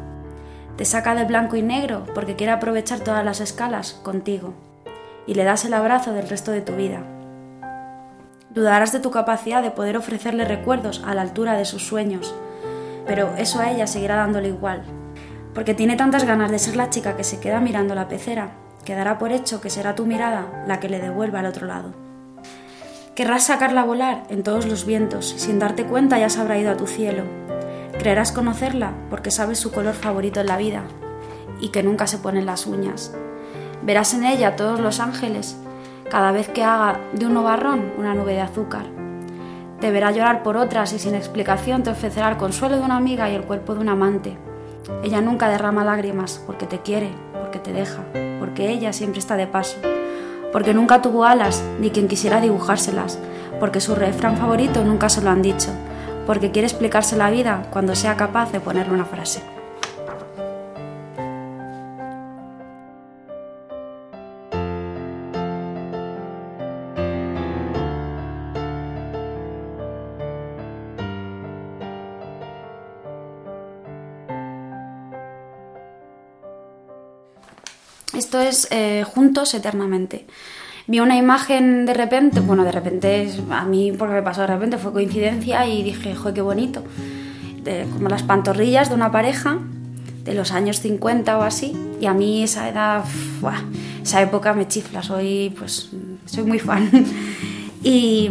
Te 0.77 0.86
saca 0.86 1.15
del 1.15 1.25
blanco 1.25 1.58
y 1.58 1.62
negro 1.62 2.05
porque 2.15 2.36
quiere 2.36 2.53
aprovechar 2.53 3.01
todas 3.01 3.25
las 3.25 3.41
escalas 3.41 3.93
contigo. 3.93 4.53
Y 5.27 5.36
le 5.36 5.43
das 5.43 5.65
el 5.65 5.74
abrazo 5.74 6.13
del 6.13 6.29
resto 6.29 6.51
de 6.51 6.62
tu 6.62 6.75
vida. 6.75 7.03
Dudarás 8.50 8.93
de 8.93 9.00
tu 9.00 9.12
capacidad 9.12 9.62
de 9.62 9.72
poder 9.72 9.98
ofrecerle 9.98 10.46
recuerdos 10.46 11.03
a 11.05 11.13
la 11.13 11.22
altura 11.22 11.53
de 11.53 11.65
sus 11.65 11.86
sueños, 11.86 12.34
pero 13.05 13.34
eso 13.38 13.60
a 13.60 13.70
ella 13.70 13.88
seguirá 13.88 14.15
dándole 14.15 14.48
igual, 14.48 14.84
porque 15.53 15.74
tiene 15.74 15.98
tantas 15.98 16.25
ganas 16.25 16.51
de 16.51 16.60
ser 16.60 16.75
la 16.75 16.89
chica 16.89 17.15
que 17.15 17.24
se 17.24 17.39
queda 17.39 17.60
mirando 17.60 17.96
la 17.96 18.08
pecera, 18.08 18.51
que 18.83 18.95
dará 18.95 19.17
por 19.17 19.31
hecho 19.31 19.61
que 19.61 19.69
será 19.69 19.95
tu 19.95 20.05
mirada 20.05 20.63
la 20.67 20.79
que 20.79 20.89
le 20.89 21.00
devuelva 21.00 21.39
al 21.39 21.45
otro 21.45 21.67
lado. 21.67 21.93
Querrás 23.15 23.43
sacarla 23.43 23.81
a 23.81 23.85
volar 23.85 24.23
en 24.29 24.41
todos 24.41 24.65
los 24.65 24.85
vientos, 24.85 25.33
sin 25.38 25.59
darte 25.59 25.85
cuenta 25.85 26.17
ya 26.17 26.29
se 26.29 26.39
habrá 26.39 26.57
ido 26.57 26.71
a 26.71 26.77
tu 26.77 26.88
cielo. 26.88 27.23
Creerás 28.00 28.31
conocerla 28.31 28.93
porque 29.09 29.31
sabes 29.31 29.59
su 29.59 29.71
color 29.71 29.93
favorito 29.93 30.39
en 30.39 30.47
la 30.47 30.57
vida 30.57 30.83
y 31.59 31.69
que 31.69 31.83
nunca 31.83 32.07
se 32.07 32.17
ponen 32.17 32.45
las 32.45 32.65
uñas. 32.65 33.13
Verás 33.83 34.13
en 34.13 34.23
ella 34.23 34.55
todos 34.55 34.79
los 34.79 35.00
ángeles 35.00 35.57
cada 36.09 36.31
vez 36.31 36.50
que 36.50 36.63
haga 36.63 37.00
de 37.13 37.25
un 37.25 37.33
nubarrón 37.33 37.93
una 37.97 38.13
nube 38.13 38.33
de 38.33 38.41
azúcar. 38.41 38.85
Te 39.79 39.91
verá 39.91 40.11
llorar 40.11 40.43
por 40.43 40.57
otras 40.57 40.93
y 40.93 41.00
sin 41.00 41.15
explicación 41.15 41.83
te 41.83 41.89
ofrecerá 41.89 42.29
el 42.29 42.38
consuelo 42.38 42.77
de 42.77 42.83
una 42.83 42.97
amiga 42.97 43.29
y 43.29 43.35
el 43.35 43.43
cuerpo 43.43 43.73
de 43.73 43.81
un 43.81 43.89
amante. 43.89 44.38
Ella 45.03 45.21
nunca 45.21 45.50
derrama 45.50 45.83
lágrimas 45.83 46.41
porque 46.45 46.65
te 46.65 46.79
quiere, 46.79 47.09
porque 47.33 47.59
te 47.59 47.73
deja, 47.73 48.03
porque 48.51 48.70
ella 48.70 48.91
siempre 48.91 49.20
está 49.20 49.38
de 49.38 49.48
paso, 49.48 49.77
porque 50.51 50.74
nunca 50.74 51.01
tuvo 51.01 51.24
alas 51.24 51.63
ni 51.79 51.89
quien 51.89 52.10
quisiera 52.10 52.41
dibujárselas, 52.41 53.17
porque 53.62 53.79
su 53.79 53.96
refrán 53.96 54.36
favorito 54.36 54.84
nunca 54.84 55.08
se 55.08 55.22
lo 55.22 55.29
han 55.29 55.41
dicho, 55.41 55.70
porque 56.27 56.51
quiere 56.51 56.67
explicarse 56.67 57.15
la 57.15 57.31
vida 57.31 57.63
cuando 57.72 57.96
sea 57.96 58.17
capaz 58.17 58.51
de 58.51 58.60
ponerle 58.60 58.93
una 58.93 59.05
frase. 59.05 59.41
Eh, 78.72 79.03
Juntos 79.05 79.53
Eternamente. 79.53 80.25
Vi 80.88 81.00
una 81.00 81.15
imagen 81.15 81.86
de 81.86 81.93
repente, 81.93 82.39
bueno, 82.39 82.63
de 82.63 82.72
repente, 82.72 83.31
a 83.51 83.63
mí 83.65 83.91
porque 83.98 84.15
me 84.15 84.22
pasó 84.24 84.41
de 84.41 84.48
repente, 84.48 84.77
fue 84.77 84.91
coincidencia 84.91 85.65
y 85.67 85.84
dije, 85.84 86.15
joder, 86.15 86.34
qué 86.34 86.41
bonito. 86.41 86.84
De- 87.63 87.86
como 87.93 88.10
las 88.10 88.24
pantorrillas 88.24 88.89
de 88.89 88.95
una 88.95 89.12
pareja 89.12 89.58
de 90.25 90.34
los 90.34 90.52
años 90.52 90.80
50 90.80 91.38
o 91.38 91.43
así. 91.43 91.78
Y 92.02 92.08
a 92.08 92.13
mí 92.13 92.43
esa 92.43 92.67
edad, 92.67 93.04
buah, 93.39 93.62
esa 94.04 94.21
época 94.21 94.54
me 94.54 94.67
chifla, 94.67 95.02
soy, 95.04 95.54
pues, 95.58 95.91
soy 96.25 96.43
muy 96.43 96.60
fan. 96.60 96.89
y, 97.84 98.30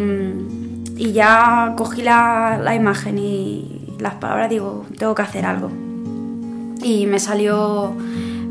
y 0.96 1.12
ya 1.12 1.74
cogí 1.76 2.02
la, 2.02 2.58
la 2.62 2.74
imagen 2.74 3.18
y 3.18 3.94
las 4.00 4.14
palabras, 4.14 4.50
digo, 4.50 4.86
tengo 4.98 5.14
que 5.14 5.22
hacer 5.22 5.44
algo 5.46 5.70
y 6.82 7.04
me 7.06 7.18
salió 7.18 7.94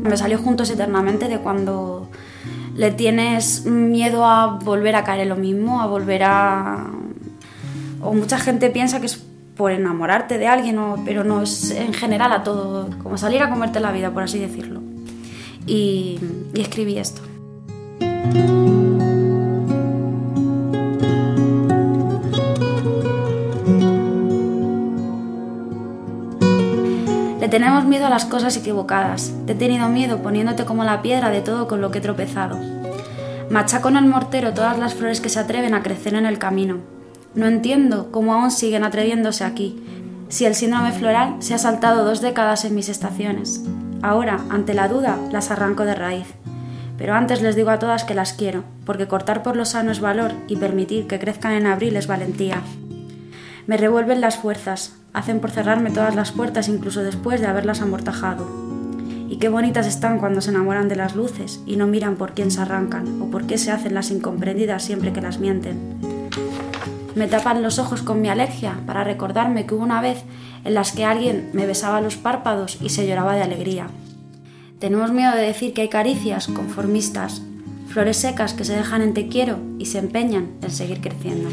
me 0.02 0.16
salió 0.16 0.38
juntos 0.38 0.70
eternamente 0.70 1.28
de 1.28 1.38
cuando 1.38 2.08
le 2.74 2.90
tienes 2.90 3.66
miedo 3.66 4.24
a 4.24 4.58
volver 4.58 4.96
a 4.96 5.04
caer 5.04 5.20
en 5.20 5.28
lo 5.28 5.36
mismo, 5.36 5.80
a 5.80 5.86
volver 5.86 6.22
a 6.24 6.90
o 8.02 8.14
mucha 8.14 8.38
gente 8.38 8.70
piensa 8.70 9.00
que 9.00 9.06
es 9.06 9.22
por 9.56 9.72
enamorarte 9.72 10.38
de 10.38 10.46
alguien, 10.46 10.78
pero 11.04 11.22
no 11.22 11.42
es 11.42 11.70
en 11.70 11.92
general 11.92 12.32
a 12.32 12.42
todo, 12.42 12.88
como 13.02 13.18
salir 13.18 13.42
a 13.42 13.50
comerte 13.50 13.78
la 13.78 13.92
vida, 13.92 14.10
por 14.10 14.22
así 14.22 14.38
decirlo. 14.38 14.80
Y 15.66 16.18
escribí 16.54 16.96
esto. 16.96 17.20
Tenemos 27.50 27.84
miedo 27.84 28.06
a 28.06 28.10
las 28.10 28.24
cosas 28.24 28.56
equivocadas. 28.56 29.32
Te 29.46 29.52
he 29.52 29.56
tenido 29.56 29.88
miedo 29.88 30.22
poniéndote 30.22 30.64
como 30.64 30.84
la 30.84 31.02
piedra 31.02 31.30
de 31.30 31.40
todo 31.40 31.66
con 31.66 31.80
lo 31.80 31.90
que 31.90 31.98
he 31.98 32.00
tropezado. 32.00 32.56
Machaco 33.50 33.88
en 33.88 33.96
el 33.96 34.06
mortero 34.06 34.54
todas 34.54 34.78
las 34.78 34.94
flores 34.94 35.20
que 35.20 35.28
se 35.28 35.40
atreven 35.40 35.74
a 35.74 35.82
crecer 35.82 36.14
en 36.14 36.26
el 36.26 36.38
camino. 36.38 36.78
No 37.34 37.46
entiendo 37.46 38.12
cómo 38.12 38.34
aún 38.34 38.52
siguen 38.52 38.84
atreviéndose 38.84 39.42
aquí, 39.44 39.82
si 40.28 40.44
el 40.44 40.54
síndrome 40.54 40.92
floral 40.92 41.36
se 41.40 41.54
ha 41.54 41.58
saltado 41.58 42.04
dos 42.04 42.20
décadas 42.20 42.64
en 42.64 42.76
mis 42.76 42.88
estaciones. 42.88 43.64
Ahora, 44.00 44.40
ante 44.48 44.72
la 44.72 44.86
duda, 44.86 45.18
las 45.32 45.50
arranco 45.50 45.84
de 45.84 45.96
raíz. 45.96 46.28
Pero 46.96 47.14
antes 47.14 47.42
les 47.42 47.56
digo 47.56 47.70
a 47.70 47.80
todas 47.80 48.04
que 48.04 48.14
las 48.14 48.32
quiero, 48.32 48.62
porque 48.86 49.08
cortar 49.08 49.42
por 49.42 49.56
lo 49.56 49.64
sano 49.64 49.90
es 49.90 50.00
valor 50.00 50.32
y 50.46 50.56
permitir 50.56 51.08
que 51.08 51.18
crezcan 51.18 51.54
en 51.54 51.66
abril 51.66 51.96
es 51.96 52.06
valentía. 52.06 52.62
Me 53.70 53.76
revuelven 53.76 54.20
las 54.20 54.36
fuerzas, 54.36 54.96
hacen 55.12 55.38
por 55.38 55.52
cerrarme 55.52 55.92
todas 55.92 56.16
las 56.16 56.32
puertas 56.32 56.66
incluso 56.66 57.04
después 57.04 57.40
de 57.40 57.46
haberlas 57.46 57.80
amortajado. 57.80 58.48
Y 59.28 59.36
qué 59.36 59.48
bonitas 59.48 59.86
están 59.86 60.18
cuando 60.18 60.40
se 60.40 60.50
enamoran 60.50 60.88
de 60.88 60.96
las 60.96 61.14
luces 61.14 61.60
y 61.66 61.76
no 61.76 61.86
miran 61.86 62.16
por 62.16 62.32
quién 62.34 62.50
se 62.50 62.60
arrancan 62.60 63.22
o 63.22 63.26
por 63.26 63.46
qué 63.46 63.58
se 63.58 63.70
hacen 63.70 63.94
las 63.94 64.10
incomprendidas 64.10 64.82
siempre 64.82 65.12
que 65.12 65.20
las 65.20 65.38
mienten. 65.38 66.00
Me 67.14 67.28
tapan 67.28 67.62
los 67.62 67.78
ojos 67.78 68.02
con 68.02 68.20
mi 68.20 68.28
alergia 68.28 68.74
para 68.86 69.04
recordarme 69.04 69.66
que 69.66 69.76
hubo 69.76 69.84
una 69.84 70.00
vez 70.00 70.24
en 70.64 70.74
las 70.74 70.90
que 70.90 71.04
alguien 71.04 71.50
me 71.52 71.64
besaba 71.64 72.00
los 72.00 72.16
párpados 72.16 72.76
y 72.82 72.88
se 72.88 73.06
lloraba 73.06 73.36
de 73.36 73.44
alegría. 73.44 73.86
Tenemos 74.80 75.12
miedo 75.12 75.36
de 75.36 75.42
decir 75.42 75.74
que 75.74 75.82
hay 75.82 75.88
caricias 75.88 76.48
conformistas, 76.48 77.40
flores 77.86 78.16
secas 78.16 78.52
que 78.52 78.64
se 78.64 78.74
dejan 78.74 79.02
en 79.02 79.14
te 79.14 79.28
quiero 79.28 79.60
y 79.78 79.86
se 79.86 80.00
empeñan 80.00 80.48
en 80.60 80.72
seguir 80.72 81.00
creciendo. 81.00 81.50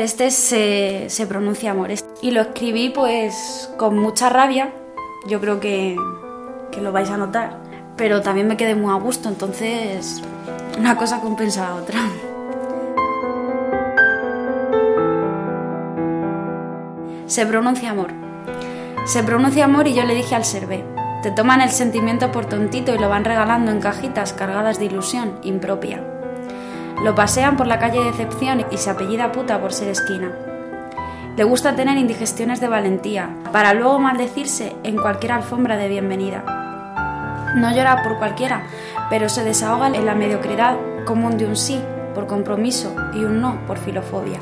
Este 0.00 0.30
se, 0.30 1.06
se 1.08 1.26
pronuncia 1.26 1.70
amor. 1.72 1.90
Y 2.22 2.30
lo 2.30 2.40
escribí 2.40 2.90
pues 2.90 3.70
con 3.76 3.98
mucha 3.98 4.28
rabia. 4.28 4.72
Yo 5.26 5.40
creo 5.40 5.60
que, 5.60 5.96
que 6.70 6.80
lo 6.80 6.92
vais 6.92 7.10
a 7.10 7.16
notar. 7.16 7.58
Pero 7.96 8.22
también 8.22 8.46
me 8.48 8.56
quedé 8.56 8.74
muy 8.74 8.92
a 8.92 8.96
gusto, 8.98 9.28
entonces 9.28 10.22
una 10.78 10.96
cosa 10.96 11.20
compensa 11.20 11.66
a 11.66 11.70
la 11.70 11.76
otra. 11.76 12.00
Se 17.26 17.46
pronuncia 17.46 17.90
amor. 17.90 18.10
Se 19.04 19.22
pronuncia 19.22 19.66
amor 19.66 19.86
y 19.86 19.94
yo 19.94 20.04
le 20.04 20.14
dije 20.14 20.34
al 20.34 20.44
servé. 20.44 20.84
Te 21.22 21.30
toman 21.30 21.60
el 21.60 21.70
sentimiento 21.70 22.32
por 22.32 22.46
tontito 22.46 22.94
y 22.94 22.98
lo 22.98 23.08
van 23.08 23.24
regalando 23.24 23.70
en 23.70 23.80
cajitas 23.80 24.32
cargadas 24.32 24.78
de 24.78 24.86
ilusión 24.86 25.38
impropia. 25.42 26.09
Lo 27.02 27.14
pasean 27.14 27.56
por 27.56 27.66
la 27.66 27.78
calle 27.78 28.04
Decepción 28.04 28.66
y 28.70 28.76
se 28.76 28.90
apellida 28.90 29.32
puta 29.32 29.58
por 29.58 29.72
ser 29.72 29.88
esquina. 29.88 30.32
Le 31.34 31.44
gusta 31.44 31.74
tener 31.74 31.96
indigestiones 31.96 32.60
de 32.60 32.68
valentía, 32.68 33.30
para 33.52 33.72
luego 33.72 33.98
maldecirse 33.98 34.76
en 34.82 34.96
cualquier 34.96 35.32
alfombra 35.32 35.78
de 35.78 35.88
bienvenida. 35.88 36.44
No 37.56 37.74
llora 37.74 38.02
por 38.02 38.18
cualquiera, 38.18 38.64
pero 39.08 39.30
se 39.30 39.44
desahoga 39.44 39.86
en 39.86 40.04
la 40.04 40.14
mediocridad 40.14 40.76
común 41.06 41.38
de 41.38 41.46
un 41.46 41.56
sí 41.56 41.80
por 42.14 42.26
compromiso 42.26 42.94
y 43.14 43.24
un 43.24 43.40
no 43.40 43.66
por 43.66 43.78
filofobia. 43.78 44.40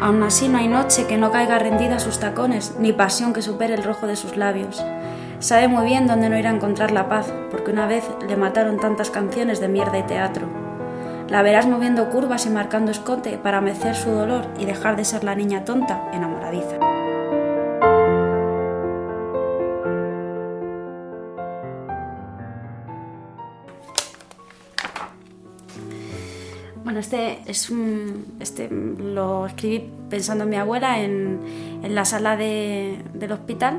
Aún 0.00 0.22
así 0.22 0.48
no 0.48 0.58
hay 0.58 0.68
noche 0.68 1.08
que 1.08 1.16
no 1.16 1.32
caiga 1.32 1.58
rendida 1.58 1.96
a 1.96 2.00
sus 2.00 2.20
tacones, 2.20 2.76
ni 2.78 2.92
pasión 2.92 3.32
que 3.32 3.42
supere 3.42 3.74
el 3.74 3.82
rojo 3.82 4.06
de 4.06 4.14
sus 4.14 4.36
labios. 4.36 4.84
Sabe 5.40 5.66
muy 5.66 5.84
bien 5.86 6.06
dónde 6.06 6.28
no 6.28 6.38
ir 6.38 6.46
a 6.46 6.54
encontrar 6.54 6.92
la 6.92 7.08
paz, 7.08 7.32
porque 7.50 7.72
una 7.72 7.86
vez 7.86 8.04
le 8.28 8.36
mataron 8.36 8.78
tantas 8.78 9.10
canciones 9.10 9.58
de 9.60 9.66
mierda 9.68 9.98
y 9.98 10.04
teatro. 10.04 10.63
La 11.28 11.42
verás 11.42 11.66
moviendo 11.66 12.10
curvas 12.10 12.46
y 12.46 12.50
marcando 12.50 12.90
escote 12.90 13.38
para 13.38 13.60
mecer 13.60 13.96
su 13.96 14.10
dolor 14.10 14.46
y 14.58 14.66
dejar 14.66 14.96
de 14.96 15.04
ser 15.04 15.24
la 15.24 15.34
niña 15.34 15.64
tonta 15.64 16.10
enamoradiza. 16.12 16.78
Bueno, 26.84 26.98
este 27.00 27.38
es 27.46 27.70
un, 27.70 28.26
este 28.40 28.68
lo 28.68 29.46
escribí 29.46 29.90
pensando 30.10 30.44
en 30.44 30.50
mi 30.50 30.56
abuela 30.56 31.00
en, 31.00 31.40
en 31.82 31.94
la 31.94 32.04
sala 32.04 32.36
de- 32.36 32.98
del 33.14 33.32
hospital 33.32 33.78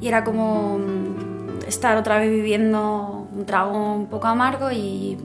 y 0.00 0.08
era 0.08 0.24
como 0.24 0.78
estar 1.66 1.96
otra 1.96 2.18
vez 2.18 2.30
viviendo 2.30 3.28
un 3.32 3.46
trago 3.46 3.94
un 3.94 4.06
poco 4.06 4.26
amargo 4.26 4.70
y 4.72 5.16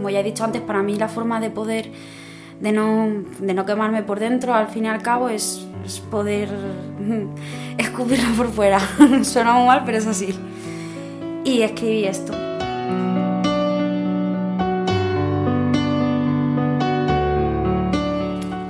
como 0.00 0.08
ya 0.08 0.20
he 0.20 0.22
dicho 0.22 0.44
antes, 0.44 0.62
para 0.62 0.82
mí 0.82 0.96
la 0.96 1.08
forma 1.08 1.40
de 1.40 1.50
poder, 1.50 1.92
de 2.58 2.72
no, 2.72 3.06
de 3.38 3.52
no 3.52 3.66
quemarme 3.66 4.02
por 4.02 4.18
dentro, 4.18 4.54
al 4.54 4.68
fin 4.68 4.86
y 4.86 4.88
al 4.88 5.02
cabo, 5.02 5.28
es, 5.28 5.68
poder 6.10 6.48
escupirlo 7.76 8.34
por 8.34 8.48
fuera. 8.48 8.80
Suena 9.24 9.52
muy 9.52 9.66
mal, 9.66 9.82
pero 9.84 9.98
es 9.98 10.06
así. 10.06 10.34
Y 11.44 11.60
escribí 11.60 12.06
esto. 12.06 12.32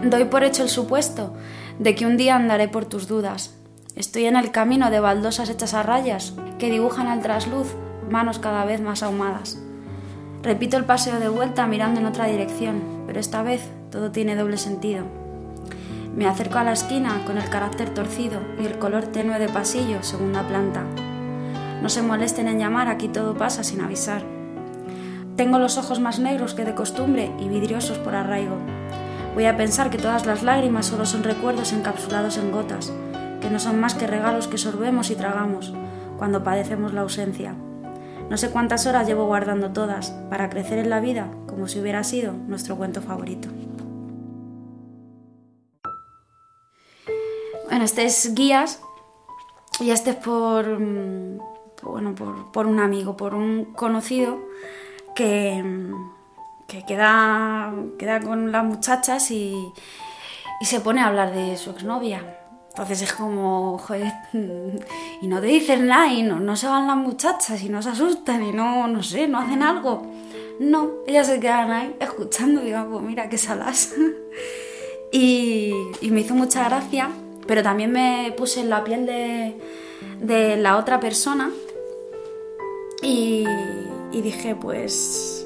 Doy 0.03 0.25
por 0.25 0.43
hecho 0.43 0.64
el 0.64 0.69
supuesto 0.69 1.33
de 1.79 1.95
que 1.95 2.07
un 2.07 2.16
día 2.16 2.35
andaré 2.35 2.66
por 2.66 2.87
tus 2.87 3.07
dudas. 3.07 3.57
Estoy 3.95 4.25
en 4.25 4.35
el 4.35 4.51
camino 4.51 4.90
de 4.90 4.99
baldosas 4.99 5.49
hechas 5.49 5.75
a 5.75 5.85
rayas 5.85 6.35
que 6.59 6.71
dibujan 6.71 7.07
al 7.07 7.23
trasluz 7.23 7.69
manos 8.11 8.40
cada 8.40 8.64
vez 8.64 8.81
más 8.81 9.05
ahumadas. 9.05 9.62
Repito 10.42 10.79
el 10.79 10.85
paseo 10.85 11.20
de 11.20 11.29
vuelta 11.29 11.66
mirando 11.66 12.00
en 12.00 12.07
otra 12.07 12.24
dirección, 12.24 12.83
pero 13.07 13.20
esta 13.20 13.42
vez 13.42 13.61
todo 13.90 14.11
tiene 14.11 14.37
doble 14.37 14.57
sentido. 14.57 15.05
Me 16.16 16.26
acerco 16.26 16.59
a 16.59 16.64
la 16.64 16.72
esquina 16.72 17.22
con 17.26 17.37
el 17.37 17.48
carácter 17.50 17.90
torcido 17.90 18.40
y 18.59 18.64
el 18.64 18.79
color 18.79 19.07
tenue 19.07 19.38
de 19.38 19.50
pasillo, 19.50 20.03
segunda 20.03 20.48
planta. 20.48 20.83
No 21.83 21.90
se 21.90 22.00
molesten 22.00 22.48
en 22.48 22.59
llamar, 22.59 22.88
aquí 22.88 23.09
todo 23.09 23.35
pasa 23.35 23.62
sin 23.64 23.83
avisar. 23.83 24.22
Tengo 25.37 25.59
los 25.59 25.76
ojos 25.76 26.00
más 26.00 26.18
negros 26.18 26.55
que 26.55 26.64
de 26.64 26.74
costumbre 26.74 27.31
y 27.38 27.48
vidriosos 27.48 27.98
por 27.98 28.14
arraigo. 28.14 28.57
Voy 29.35 29.44
a 29.44 29.59
pensar 29.59 29.90
que 29.90 29.98
todas 29.98 30.24
las 30.24 30.42
lágrimas 30.42 30.87
solo 30.87 31.05
son 31.05 31.22
recuerdos 31.22 31.72
encapsulados 31.74 32.38
en 32.38 32.50
gotas, 32.50 32.92
que 33.42 33.50
no 33.50 33.59
son 33.59 33.79
más 33.79 33.94
que 33.94 34.07
regalos 34.07 34.48
que 34.48 34.59
sorbemos 34.59 35.11
y 35.11 35.16
tragamos 35.16 35.74
cuando 36.18 36.42
padecemos 36.42 36.94
la 36.94 37.03
ausencia. 37.03 37.55
No 38.31 38.37
sé 38.37 38.51
cuántas 38.51 38.87
horas 38.87 39.09
llevo 39.09 39.27
guardando 39.27 39.73
todas 39.73 40.12
para 40.31 40.49
crecer 40.49 40.79
en 40.79 40.88
la 40.88 41.01
vida 41.01 41.29
como 41.49 41.66
si 41.66 41.81
hubiera 41.81 42.05
sido 42.05 42.33
nuestro 42.33 42.77
cuento 42.77 43.03
favorito. 43.03 43.49
Bueno, 47.69 47.85
este 47.85 48.05
es 48.05 48.33
Guías 48.33 48.81
y 49.81 49.90
este 49.90 50.11
es 50.11 50.16
por, 50.16 50.79
mm, 50.79 51.40
bueno, 51.83 52.14
por, 52.14 52.53
por 52.53 52.69
un 52.69 52.79
amigo, 52.79 53.16
por 53.16 53.35
un 53.35 53.75
conocido 53.75 54.38
que, 55.16 55.61
mm, 55.61 56.12
que 56.69 56.87
queda, 56.87 57.75
queda 57.99 58.21
con 58.21 58.53
las 58.53 58.64
muchachas 58.64 59.29
y, 59.33 59.73
y 60.61 60.66
se 60.66 60.79
pone 60.79 61.01
a 61.01 61.09
hablar 61.09 61.35
de 61.35 61.57
su 61.57 61.71
exnovia. 61.71 62.39
Entonces 62.70 63.02
es 63.02 63.12
como, 63.12 63.78
joder, 63.78 64.12
y 65.22 65.26
no 65.26 65.40
te 65.40 65.46
dicen 65.46 65.87
nada 65.87 66.12
y 66.12 66.22
no, 66.22 66.40
no 66.40 66.56
se 66.56 66.66
van 66.66 66.87
las 66.87 66.96
muchachas 66.96 67.62
y 67.62 67.68
no 67.68 67.83
se 67.83 67.90
asustan 67.90 68.42
y 68.42 68.52
no, 68.52 68.87
no 68.87 69.02
sé, 69.02 69.28
no 69.28 69.38
hacen 69.38 69.62
algo. 69.62 70.06
No, 70.59 70.90
ellas 71.06 71.26
se 71.26 71.40
quedan 71.40 71.70
ahí 71.70 71.96
escuchando 72.00 72.61
digo, 72.61 72.87
pues 72.90 73.02
mira 73.02 73.28
qué 73.28 73.38
salas. 73.38 73.94
y, 75.12 75.72
y 76.00 76.11
me 76.11 76.20
hizo 76.20 76.35
mucha 76.35 76.64
gracia, 76.64 77.11
pero 77.46 77.62
también 77.62 77.90
me 77.90 78.33
puse 78.37 78.61
en 78.61 78.70
la 78.70 78.85
piel 78.85 79.06
de, 79.06 79.59
de 80.20 80.56
la 80.56 80.76
otra 80.76 81.00
persona 81.00 81.50
y 84.12 84.22
dije, 84.22 84.54
pues, 84.54 85.39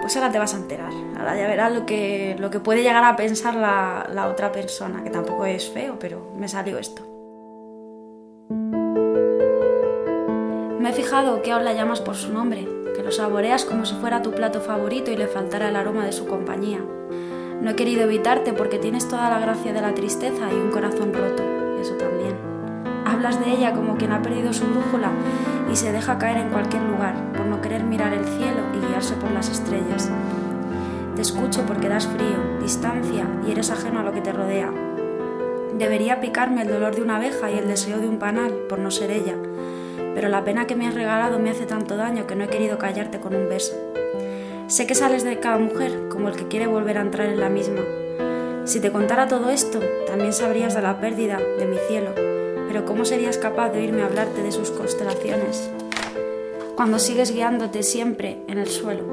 pues 0.00 0.16
ahora 0.16 0.30
te 0.30 0.38
vas 0.38 0.54
a 0.54 0.58
enterar. 0.58 0.92
Ahora 1.18 1.36
ya 1.36 1.46
verás 1.46 1.72
lo 1.72 1.86
que, 1.86 2.36
lo 2.38 2.50
que 2.50 2.60
puede 2.60 2.82
llegar 2.82 3.04
a 3.04 3.16
pensar 3.16 3.54
la, 3.54 4.08
la 4.12 4.28
otra 4.28 4.52
persona, 4.52 5.02
que 5.02 5.10
tampoco 5.10 5.46
es 5.46 5.70
feo, 5.70 5.98
pero 5.98 6.32
me 6.36 6.48
salió 6.48 6.78
esto. 6.78 7.02
Me 10.78 10.90
he 10.90 10.92
fijado 10.92 11.42
que 11.42 11.52
aún 11.52 11.64
la 11.64 11.72
llamas 11.72 12.00
por 12.00 12.14
su 12.14 12.32
nombre, 12.32 12.68
que 12.94 13.02
lo 13.02 13.10
saboreas 13.10 13.64
como 13.64 13.84
si 13.84 13.94
fuera 13.96 14.22
tu 14.22 14.32
plato 14.32 14.60
favorito 14.60 15.10
y 15.10 15.16
le 15.16 15.26
faltara 15.26 15.68
el 15.68 15.76
aroma 15.76 16.04
de 16.04 16.12
su 16.12 16.26
compañía. 16.26 16.80
No 17.60 17.70
he 17.70 17.74
querido 17.74 18.02
evitarte 18.02 18.52
porque 18.52 18.78
tienes 18.78 19.08
toda 19.08 19.28
la 19.30 19.40
gracia 19.40 19.72
de 19.72 19.80
la 19.80 19.94
tristeza 19.94 20.52
y 20.52 20.54
un 20.54 20.70
corazón 20.70 21.12
roto, 21.12 21.42
eso 21.80 21.94
también. 21.94 22.55
Hablas 23.06 23.38
de 23.38 23.52
ella 23.52 23.72
como 23.72 23.96
quien 23.96 24.10
ha 24.12 24.20
perdido 24.20 24.52
su 24.52 24.66
brújula 24.66 25.12
y 25.72 25.76
se 25.76 25.92
deja 25.92 26.18
caer 26.18 26.38
en 26.38 26.48
cualquier 26.48 26.82
lugar 26.82 27.14
por 27.36 27.46
no 27.46 27.60
querer 27.60 27.84
mirar 27.84 28.12
el 28.12 28.24
cielo 28.24 28.62
y 28.74 28.84
guiarse 28.84 29.14
por 29.14 29.30
las 29.30 29.48
estrellas. 29.48 30.10
Te 31.14 31.22
escucho 31.22 31.64
porque 31.66 31.88
das 31.88 32.08
frío, 32.08 32.58
distancia 32.60 33.24
y 33.46 33.52
eres 33.52 33.70
ajeno 33.70 34.00
a 34.00 34.02
lo 34.02 34.12
que 34.12 34.20
te 34.20 34.32
rodea. 34.32 34.72
Debería 35.78 36.20
picarme 36.20 36.62
el 36.62 36.68
dolor 36.68 36.96
de 36.96 37.02
una 37.02 37.16
abeja 37.16 37.48
y 37.48 37.58
el 37.58 37.68
deseo 37.68 37.98
de 37.98 38.08
un 38.08 38.18
panal 38.18 38.52
por 38.68 38.80
no 38.80 38.90
ser 38.90 39.12
ella, 39.12 39.36
pero 40.14 40.28
la 40.28 40.44
pena 40.44 40.66
que 40.66 40.74
me 40.74 40.88
has 40.88 40.94
regalado 40.94 41.38
me 41.38 41.50
hace 41.50 41.64
tanto 41.64 41.96
daño 41.96 42.26
que 42.26 42.34
no 42.34 42.44
he 42.44 42.48
querido 42.48 42.76
callarte 42.76 43.20
con 43.20 43.36
un 43.36 43.48
beso. 43.48 43.74
Sé 44.66 44.88
que 44.88 44.96
sales 44.96 45.22
de 45.22 45.38
cada 45.38 45.58
mujer 45.58 46.08
como 46.08 46.28
el 46.28 46.34
que 46.34 46.48
quiere 46.48 46.66
volver 46.66 46.98
a 46.98 47.02
entrar 47.02 47.28
en 47.28 47.38
la 47.38 47.50
misma. 47.50 47.82
Si 48.64 48.80
te 48.80 48.90
contara 48.90 49.28
todo 49.28 49.50
esto, 49.50 49.78
también 50.08 50.32
sabrías 50.32 50.74
de 50.74 50.82
la 50.82 50.98
pérdida 50.98 51.38
de 51.38 51.66
mi 51.66 51.76
cielo, 51.86 52.25
pero 52.66 52.84
¿cómo 52.84 53.04
serías 53.04 53.38
capaz 53.38 53.70
de 53.70 53.80
oírme 53.80 54.02
hablarte 54.02 54.42
de 54.42 54.52
sus 54.52 54.70
constelaciones? 54.70 55.70
Cuando 56.76 56.98
sigues 56.98 57.32
guiándote 57.32 57.82
siempre 57.82 58.38
en 58.48 58.58
el 58.58 58.68
suelo. 58.68 59.04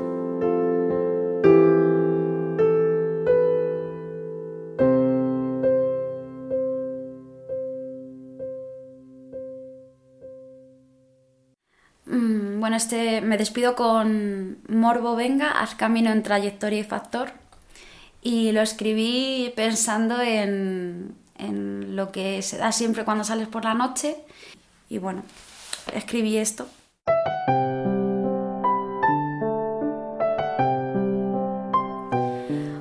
Mm, 12.06 12.60
Bueno, 12.60 12.76
este 12.78 13.22
me 13.22 13.38
despido 13.38 13.76
con 13.76 14.58
Morbo 14.68 15.16
Venga, 15.16 15.52
haz 15.52 15.76
camino 15.76 16.12
en 16.12 16.24
trayectoria 16.24 16.80
y 16.80 16.84
factor. 16.84 17.32
Y 18.22 18.52
lo 18.54 18.62
escribí 18.62 19.52
pensando 19.56 20.22
en, 20.22 21.16
en 21.44 21.96
lo 21.96 22.12
que 22.12 22.42
se 22.42 22.58
da 22.58 22.72
siempre 22.72 23.06
cuando 23.06 23.24
sales 23.24 23.48
por 23.48 23.64
la 23.64 23.74
noche. 23.74 24.16
Y 24.90 24.98
bueno, 24.98 25.24
escribí 25.94 26.38
esto. 26.38 26.68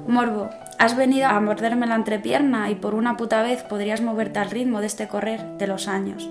Morbo, 0.06 0.50
has 0.78 0.94
venido 0.94 1.26
a 1.28 1.40
morderme 1.40 1.86
la 1.86 1.94
entrepierna 1.94 2.70
y 2.70 2.74
por 2.74 2.94
una 2.94 3.16
puta 3.16 3.42
vez 3.42 3.62
podrías 3.62 4.02
moverte 4.02 4.40
al 4.40 4.50
ritmo 4.50 4.80
de 4.80 4.86
este 4.88 5.08
correr 5.08 5.56
de 5.56 5.66
los 5.66 5.88
años. 5.88 6.28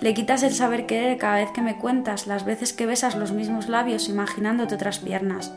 Le 0.00 0.14
quitas 0.14 0.42
el 0.42 0.54
saber 0.54 0.86
querer 0.86 1.18
cada 1.18 1.36
vez 1.36 1.50
que 1.50 1.60
me 1.60 1.76
cuentas 1.76 2.26
las 2.26 2.44
veces 2.46 2.72
que 2.72 2.86
besas 2.86 3.16
los 3.16 3.32
mismos 3.32 3.68
labios 3.68 4.08
imaginándote 4.08 4.76
otras 4.76 5.00
piernas. 5.00 5.52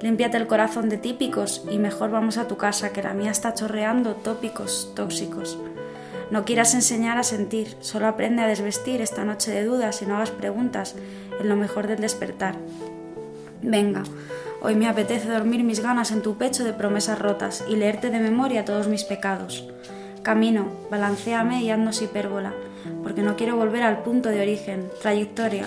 Límpiate 0.00 0.36
el 0.36 0.46
corazón 0.46 0.88
de 0.88 0.96
típicos 0.96 1.64
y 1.70 1.78
mejor 1.78 2.10
vamos 2.10 2.38
a 2.38 2.46
tu 2.46 2.56
casa 2.56 2.92
que 2.92 3.02
la 3.02 3.14
mía 3.14 3.32
está 3.32 3.54
chorreando 3.54 4.14
tópicos 4.14 4.92
tóxicos. 4.94 5.58
No 6.30 6.44
quieras 6.44 6.74
enseñar 6.74 7.18
a 7.18 7.24
sentir, 7.24 7.76
solo 7.80 8.06
aprende 8.06 8.42
a 8.42 8.46
desvestir 8.46 9.00
esta 9.00 9.24
noche 9.24 9.50
de 9.50 9.64
dudas 9.64 10.00
y 10.00 10.06
no 10.06 10.14
hagas 10.14 10.30
preguntas 10.30 10.94
en 11.40 11.48
lo 11.48 11.56
mejor 11.56 11.88
del 11.88 12.00
despertar. 12.00 12.54
Venga, 13.60 14.04
hoy 14.62 14.76
me 14.76 14.86
apetece 14.86 15.28
dormir 15.28 15.64
mis 15.64 15.80
ganas 15.80 16.12
en 16.12 16.22
tu 16.22 16.36
pecho 16.36 16.62
de 16.62 16.74
promesas 16.74 17.18
rotas 17.18 17.64
y 17.68 17.74
leerte 17.74 18.10
de 18.10 18.20
memoria 18.20 18.64
todos 18.64 18.86
mis 18.86 19.02
pecados. 19.02 19.68
Camino, 20.22 20.68
balanceame 20.92 21.62
y 21.62 21.70
haznos 21.70 22.02
hipérbola, 22.02 22.52
porque 23.02 23.22
no 23.22 23.34
quiero 23.34 23.56
volver 23.56 23.82
al 23.82 24.02
punto 24.04 24.28
de 24.28 24.42
origen, 24.42 24.88
trayectoria. 25.02 25.64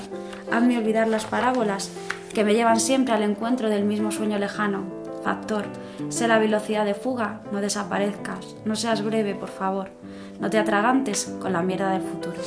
Hazme 0.52 0.78
olvidar 0.78 1.10
las 1.10 1.26
parábolas 1.26 1.92
que 2.34 2.44
me 2.44 2.54
llevan 2.54 2.80
siempre 2.80 3.14
al 3.14 3.24
encuentro 3.24 3.70
del 3.70 3.84
mismo 3.84 4.12
sueño 4.12 4.38
lejano. 4.38 4.84
Factor, 5.24 5.66
sé 6.10 6.28
la 6.28 6.40
velocidad 6.40 6.86
de 6.86 6.94
fuga, 6.94 7.42
no 7.52 7.62
desaparezcas, 7.62 8.56
no 8.66 8.76
seas 8.76 9.04
breve, 9.04 9.36
por 9.36 9.50
favor, 9.50 9.92
no 10.40 10.50
te 10.50 10.58
atragantes 10.58 11.36
con 11.40 11.54
la 11.54 11.62
mierda 11.62 11.92
del 11.92 12.02
futuro. 12.02 12.38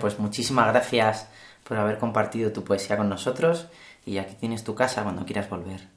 Pues 0.00 0.18
muchísimas 0.18 0.68
gracias 0.68 1.26
por 1.64 1.76
haber 1.76 1.98
compartido 1.98 2.52
tu 2.52 2.64
poesía 2.64 2.96
con 2.96 3.08
nosotros 3.08 3.66
y 4.06 4.18
aquí 4.18 4.34
tienes 4.34 4.64
tu 4.64 4.74
casa 4.74 5.02
cuando 5.02 5.24
quieras 5.24 5.48
volver. 5.48 5.88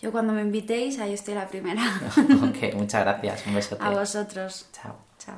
Yo 0.00 0.12
cuando 0.12 0.32
me 0.32 0.42
invitéis, 0.42 0.98
ahí 0.98 1.14
estoy 1.14 1.34
la 1.34 1.48
primera. 1.48 1.82
ok, 2.16 2.74
muchas 2.74 3.04
gracias. 3.04 3.46
Un 3.46 3.54
beso 3.54 3.76
A 3.80 3.90
vosotros. 3.90 4.66
Chao. 4.72 4.96
Chao. 5.18 5.36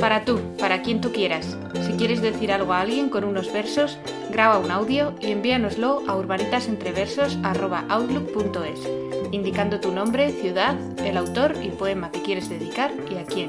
Para 0.00 0.24
tú, 0.24 0.40
para 0.58 0.82
quien 0.82 1.00
tú 1.00 1.12
quieras 1.12 1.56
quieres 1.96 2.20
decir 2.20 2.52
algo 2.52 2.74
a 2.74 2.80
alguien 2.80 3.08
con 3.08 3.24
unos 3.24 3.52
versos, 3.52 3.98
graba 4.30 4.58
un 4.58 4.70
audio 4.70 5.14
y 5.20 5.32
envíanoslo 5.32 6.02
a 6.06 6.16
urbanitasentreversos.outlook.es, 6.16 8.88
indicando 9.32 9.80
tu 9.80 9.90
nombre, 9.92 10.30
ciudad, 10.30 10.76
el 10.98 11.16
autor 11.16 11.54
y 11.62 11.70
poema 11.70 12.10
que 12.10 12.20
quieres 12.22 12.50
dedicar 12.50 12.92
y 13.10 13.14
a 13.16 13.24
quién. 13.24 13.48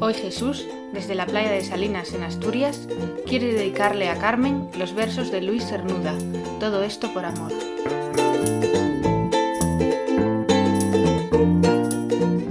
Hoy 0.00 0.14
Jesús, 0.14 0.66
desde 0.92 1.14
la 1.14 1.26
playa 1.26 1.52
de 1.52 1.62
Salinas 1.62 2.12
en 2.14 2.24
Asturias, 2.24 2.88
quiere 3.26 3.54
dedicarle 3.54 4.08
a 4.08 4.18
Carmen 4.18 4.68
los 4.76 4.92
versos 4.94 5.30
de 5.30 5.42
Luis 5.42 5.64
Cernuda, 5.66 6.14
todo 6.58 6.82
esto 6.82 7.14
por 7.14 7.24
amor. 7.24 7.52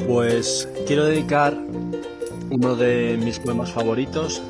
Pues 0.08 0.70
quiero 0.88 1.04
dedicar 1.06 1.58
uno 2.50 2.76
de 2.76 3.20
mis 3.22 3.38
poemas 3.40 3.72
favoritos 3.72 4.42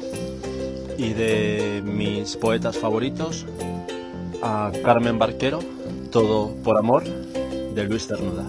y 1.01 1.13
de 1.13 1.81
mis 1.83 2.37
poetas 2.37 2.77
favoritos 2.77 3.47
a 4.43 4.71
Carmen 4.83 5.17
Barquero, 5.17 5.59
Todo 6.11 6.53
por 6.63 6.77
Amor, 6.77 7.03
de 7.03 7.83
Luis 7.85 8.05
Cernuda. 8.05 8.45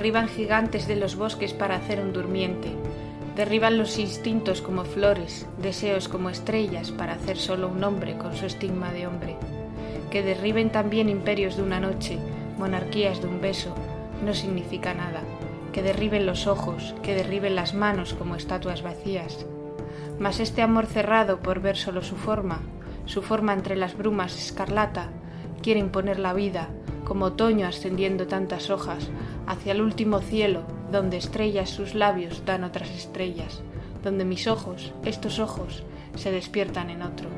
Derriban 0.00 0.28
gigantes 0.28 0.88
de 0.88 0.96
los 0.96 1.14
bosques 1.14 1.52
para 1.52 1.76
hacer 1.76 2.00
un 2.00 2.14
durmiente. 2.14 2.70
Derriban 3.36 3.76
los 3.76 3.98
instintos 3.98 4.62
como 4.62 4.86
flores, 4.86 5.46
deseos 5.60 6.08
como 6.08 6.30
estrellas 6.30 6.90
para 6.90 7.12
hacer 7.12 7.36
solo 7.36 7.68
un 7.68 7.84
hombre 7.84 8.16
con 8.16 8.34
su 8.34 8.46
estigma 8.46 8.92
de 8.92 9.06
hombre. 9.06 9.36
Que 10.10 10.22
derriben 10.22 10.72
también 10.72 11.10
imperios 11.10 11.58
de 11.58 11.64
una 11.64 11.80
noche, 11.80 12.18
monarquías 12.56 13.20
de 13.20 13.28
un 13.28 13.42
beso, 13.42 13.74
no 14.24 14.32
significa 14.32 14.94
nada. 14.94 15.20
Que 15.70 15.82
derriben 15.82 16.24
los 16.24 16.46
ojos, 16.46 16.94
que 17.02 17.14
derriben 17.14 17.54
las 17.54 17.74
manos 17.74 18.14
como 18.14 18.36
estatuas 18.36 18.80
vacías. 18.80 19.44
Mas 20.18 20.40
este 20.40 20.62
amor 20.62 20.86
cerrado 20.86 21.40
por 21.40 21.60
ver 21.60 21.76
solo 21.76 22.00
su 22.00 22.16
forma, 22.16 22.62
su 23.04 23.20
forma 23.20 23.52
entre 23.52 23.76
las 23.76 23.98
brumas 23.98 24.34
escarlata, 24.34 25.10
quiere 25.62 25.78
imponer 25.78 26.18
la 26.18 26.32
vida, 26.32 26.70
como 27.10 27.24
otoño 27.24 27.66
ascendiendo 27.66 28.28
tantas 28.28 28.70
hojas, 28.70 29.08
hacia 29.48 29.72
el 29.72 29.80
último 29.80 30.20
cielo, 30.20 30.62
donde 30.92 31.16
estrellas 31.16 31.68
sus 31.68 31.96
labios 31.96 32.44
dan 32.46 32.62
otras 32.62 32.88
estrellas, 32.90 33.62
donde 34.04 34.24
mis 34.24 34.46
ojos, 34.46 34.92
estos 35.04 35.40
ojos, 35.40 35.82
se 36.14 36.30
despiertan 36.30 36.88
en 36.88 37.02
otro. 37.02 37.28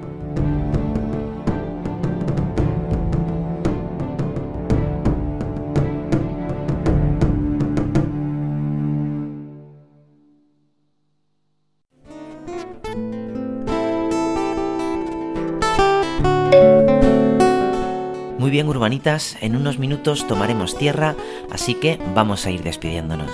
Muy 18.42 18.50
bien, 18.50 18.66
urbanitas, 18.66 19.38
en 19.40 19.54
unos 19.54 19.78
minutos 19.78 20.26
tomaremos 20.26 20.76
tierra, 20.76 21.14
así 21.52 21.76
que 21.76 22.00
vamos 22.12 22.44
a 22.44 22.50
ir 22.50 22.64
despidiéndonos. 22.64 23.30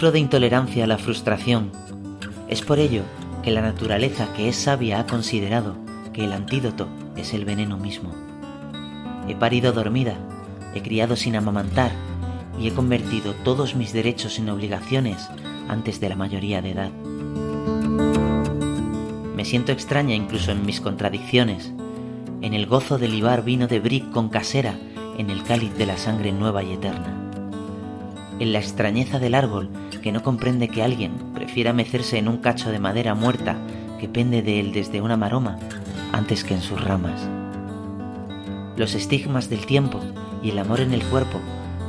De 0.00 0.18
intolerancia 0.18 0.84
a 0.84 0.86
la 0.86 0.98
frustración. 0.98 1.72
Es 2.48 2.60
por 2.60 2.78
ello 2.78 3.02
que 3.42 3.50
la 3.50 3.62
naturaleza 3.62 4.28
que 4.36 4.48
es 4.48 4.54
sabia 4.54 5.00
ha 5.00 5.06
considerado 5.06 5.74
que 6.12 6.24
el 6.24 6.32
antídoto 6.32 6.86
es 7.16 7.32
el 7.32 7.46
veneno 7.46 7.78
mismo. 7.78 8.12
He 9.26 9.34
parido 9.34 9.72
dormida, 9.72 10.14
he 10.74 10.82
criado 10.82 11.16
sin 11.16 11.34
amamantar 11.34 11.90
y 12.60 12.68
he 12.68 12.74
convertido 12.74 13.32
todos 13.42 13.74
mis 13.74 13.94
derechos 13.94 14.38
en 14.38 14.50
obligaciones 14.50 15.28
antes 15.66 15.98
de 15.98 16.10
la 16.10 16.14
mayoría 16.14 16.60
de 16.60 16.70
edad. 16.72 16.90
Me 19.34 19.46
siento 19.46 19.72
extraña 19.72 20.14
incluso 20.14 20.52
en 20.52 20.64
mis 20.64 20.80
contradicciones, 20.80 21.72
en 22.42 22.52
el 22.52 22.66
gozo 22.66 22.98
de 22.98 23.08
libar 23.08 23.42
vino 23.42 23.66
de 23.66 23.80
brick 23.80 24.10
con 24.12 24.28
casera 24.28 24.78
en 25.18 25.30
el 25.30 25.42
cáliz 25.42 25.74
de 25.74 25.86
la 25.86 25.96
sangre 25.96 26.32
nueva 26.32 26.62
y 26.62 26.74
eterna 26.74 27.25
en 28.38 28.52
la 28.52 28.58
extrañeza 28.58 29.18
del 29.18 29.34
árbol 29.34 29.70
que 30.02 30.12
no 30.12 30.22
comprende 30.22 30.68
que 30.68 30.82
alguien 30.82 31.12
prefiera 31.34 31.72
mecerse 31.72 32.18
en 32.18 32.28
un 32.28 32.38
cacho 32.38 32.70
de 32.70 32.78
madera 32.78 33.14
muerta 33.14 33.56
que 33.98 34.08
pende 34.08 34.42
de 34.42 34.60
él 34.60 34.72
desde 34.72 35.00
una 35.00 35.16
maroma 35.16 35.58
antes 36.12 36.44
que 36.44 36.54
en 36.54 36.62
sus 36.62 36.82
ramas. 36.82 37.28
Los 38.76 38.94
estigmas 38.94 39.48
del 39.48 39.64
tiempo 39.64 40.00
y 40.42 40.50
el 40.50 40.58
amor 40.58 40.80
en 40.80 40.92
el 40.92 41.02
cuerpo 41.04 41.40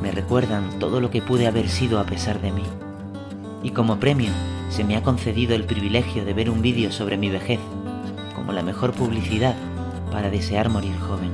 me 0.01 0.11
recuerdan 0.11 0.79
todo 0.79 1.01
lo 1.01 1.09
que 1.09 1.21
pude 1.21 1.47
haber 1.47 1.69
sido 1.69 1.99
a 1.99 2.05
pesar 2.05 2.41
de 2.41 2.51
mí. 2.51 2.63
Y 3.63 3.71
como 3.71 3.99
premio 3.99 4.31
se 4.69 4.83
me 4.83 4.95
ha 4.95 5.03
concedido 5.03 5.55
el 5.55 5.65
privilegio 5.65 6.23
de 6.23 6.33
ver 6.33 6.49
un 6.49 6.61
vídeo 6.61 6.91
sobre 6.91 7.17
mi 7.17 7.29
vejez, 7.29 7.59
como 8.35 8.53
la 8.53 8.63
mejor 8.63 8.93
publicidad 8.93 9.55
para 10.11 10.29
desear 10.29 10.69
morir 10.69 10.97
joven. 10.99 11.31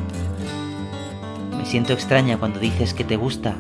Me 1.58 1.66
siento 1.66 1.94
extraña 1.94 2.38
cuando 2.38 2.60
dices 2.60 2.94
que 2.94 3.04
te 3.04 3.16
gusta 3.16 3.56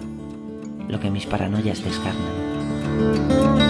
lo 0.87 0.99
que 0.99 1.09
mis 1.09 1.25
paranoias 1.25 1.83
descarnan. 1.83 3.62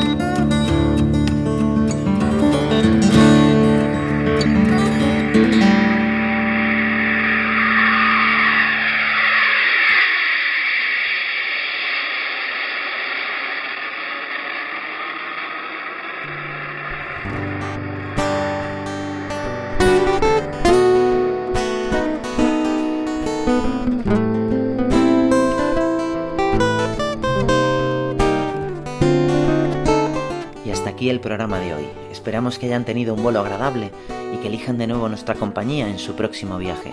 El 31.14 31.20
programa 31.20 31.60
de 31.60 31.76
hoy. 31.76 31.86
Esperamos 32.12 32.58
que 32.58 32.66
hayan 32.66 32.86
tenido 32.86 33.14
un 33.14 33.22
vuelo 33.24 33.40
agradable 33.40 33.92
y 34.34 34.38
que 34.38 34.48
elijan 34.48 34.78
de 34.78 34.88
nuevo 34.88 35.08
nuestra 35.08 35.36
compañía 35.36 35.88
en 35.88 36.00
su 36.00 36.16
próximo 36.16 36.58
viaje. 36.58 36.92